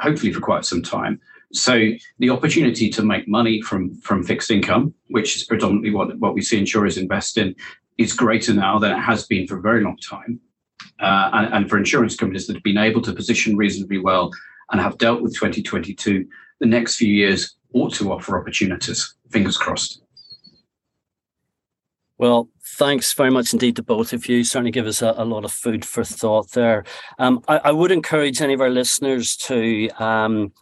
hopefully 0.00 0.32
for 0.32 0.40
quite 0.40 0.66
some 0.66 0.82
time. 0.82 1.18
So 1.52 1.90
the 2.18 2.30
opportunity 2.30 2.90
to 2.90 3.02
make 3.02 3.26
money 3.26 3.62
from 3.62 3.94
from 4.00 4.22
fixed 4.22 4.50
income, 4.50 4.92
which 5.08 5.36
is 5.36 5.44
predominantly 5.44 5.92
what, 5.92 6.18
what 6.18 6.34
we 6.34 6.42
see 6.42 6.58
insurers 6.58 6.98
invest 6.98 7.38
in, 7.38 7.54
is 7.96 8.12
greater 8.12 8.52
now 8.52 8.78
than 8.78 8.92
it 8.92 9.00
has 9.00 9.26
been 9.26 9.46
for 9.46 9.58
a 9.58 9.62
very 9.62 9.82
long 9.82 9.96
time. 9.96 10.40
Uh, 11.00 11.30
and, 11.32 11.54
and 11.54 11.70
for 11.70 11.78
insurance 11.78 12.16
companies 12.16 12.46
that 12.46 12.54
have 12.54 12.62
been 12.62 12.78
able 12.78 13.00
to 13.02 13.12
position 13.12 13.56
reasonably 13.56 13.98
well 13.98 14.30
and 14.70 14.80
have 14.80 14.98
dealt 14.98 15.22
with 15.22 15.34
2022, 15.34 16.26
the 16.60 16.66
next 16.66 16.96
few 16.96 17.08
years 17.08 17.56
ought 17.72 17.92
to 17.94 18.12
offer 18.12 18.38
opportunities. 18.38 19.14
Fingers 19.30 19.56
crossed. 19.56 20.02
Well, 22.18 22.48
thanks 22.74 23.12
very 23.12 23.30
much 23.30 23.52
indeed 23.52 23.76
to 23.76 23.82
both 23.82 24.12
of 24.12 24.28
you. 24.28 24.44
Certainly 24.44 24.72
give 24.72 24.86
us 24.86 25.00
a, 25.00 25.14
a 25.16 25.24
lot 25.24 25.44
of 25.44 25.52
food 25.52 25.84
for 25.84 26.04
thought 26.04 26.50
there. 26.50 26.84
Um, 27.18 27.42
I, 27.48 27.58
I, 27.64 27.72
would 27.72 27.90
encourage 27.90 28.40
any 28.40 28.54
of 28.54 28.60
our 28.60 28.70
listeners 28.70 29.36
to 29.36 29.88
um, 29.98 30.52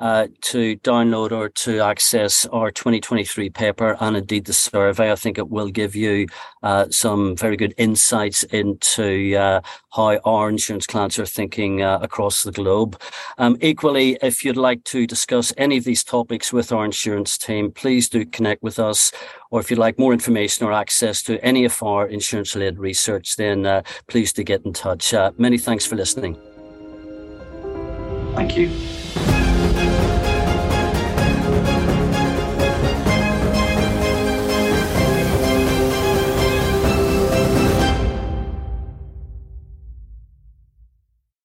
uh, 0.00 0.28
to 0.40 0.76
download 0.78 1.32
or 1.32 1.48
to 1.48 1.80
access 1.80 2.46
our 2.46 2.70
2023 2.70 3.50
paper 3.50 3.96
and 4.00 4.16
indeed 4.16 4.44
the 4.44 4.52
survey. 4.52 5.10
I 5.10 5.16
think 5.16 5.38
it 5.38 5.48
will 5.48 5.68
give 5.68 5.96
you 5.96 6.26
uh, 6.62 6.86
some 6.90 7.36
very 7.36 7.56
good 7.56 7.74
insights 7.78 8.42
into 8.44 9.36
uh, 9.36 9.60
how 9.92 10.18
our 10.24 10.48
insurance 10.48 10.86
clients 10.86 11.18
are 11.18 11.26
thinking 11.26 11.82
uh, 11.82 11.98
across 12.00 12.42
the 12.42 12.52
globe. 12.52 13.00
Um, 13.38 13.56
equally, 13.60 14.18
if 14.22 14.44
you'd 14.44 14.56
like 14.56 14.84
to 14.84 15.06
discuss 15.06 15.52
any 15.56 15.76
of 15.78 15.84
these 15.84 16.04
topics 16.04 16.52
with 16.52 16.72
our 16.72 16.84
insurance 16.84 17.36
team, 17.36 17.72
please 17.72 18.08
do 18.08 18.24
connect 18.24 18.62
with 18.62 18.78
us. 18.78 19.12
Or 19.50 19.60
if 19.60 19.70
you'd 19.70 19.78
like 19.78 19.98
more 19.98 20.12
information 20.12 20.66
or 20.66 20.72
access 20.72 21.22
to 21.24 21.42
any 21.44 21.64
of 21.64 21.82
our 21.82 22.06
insurance 22.06 22.54
related 22.54 22.78
research, 22.78 23.36
then 23.36 23.66
uh, 23.66 23.82
please 24.06 24.32
do 24.32 24.44
get 24.44 24.64
in 24.64 24.72
touch. 24.72 25.14
Uh, 25.14 25.32
many 25.38 25.58
thanks 25.58 25.86
for 25.86 25.96
listening. 25.96 26.36
Thank 28.34 28.56
you. 28.56 28.70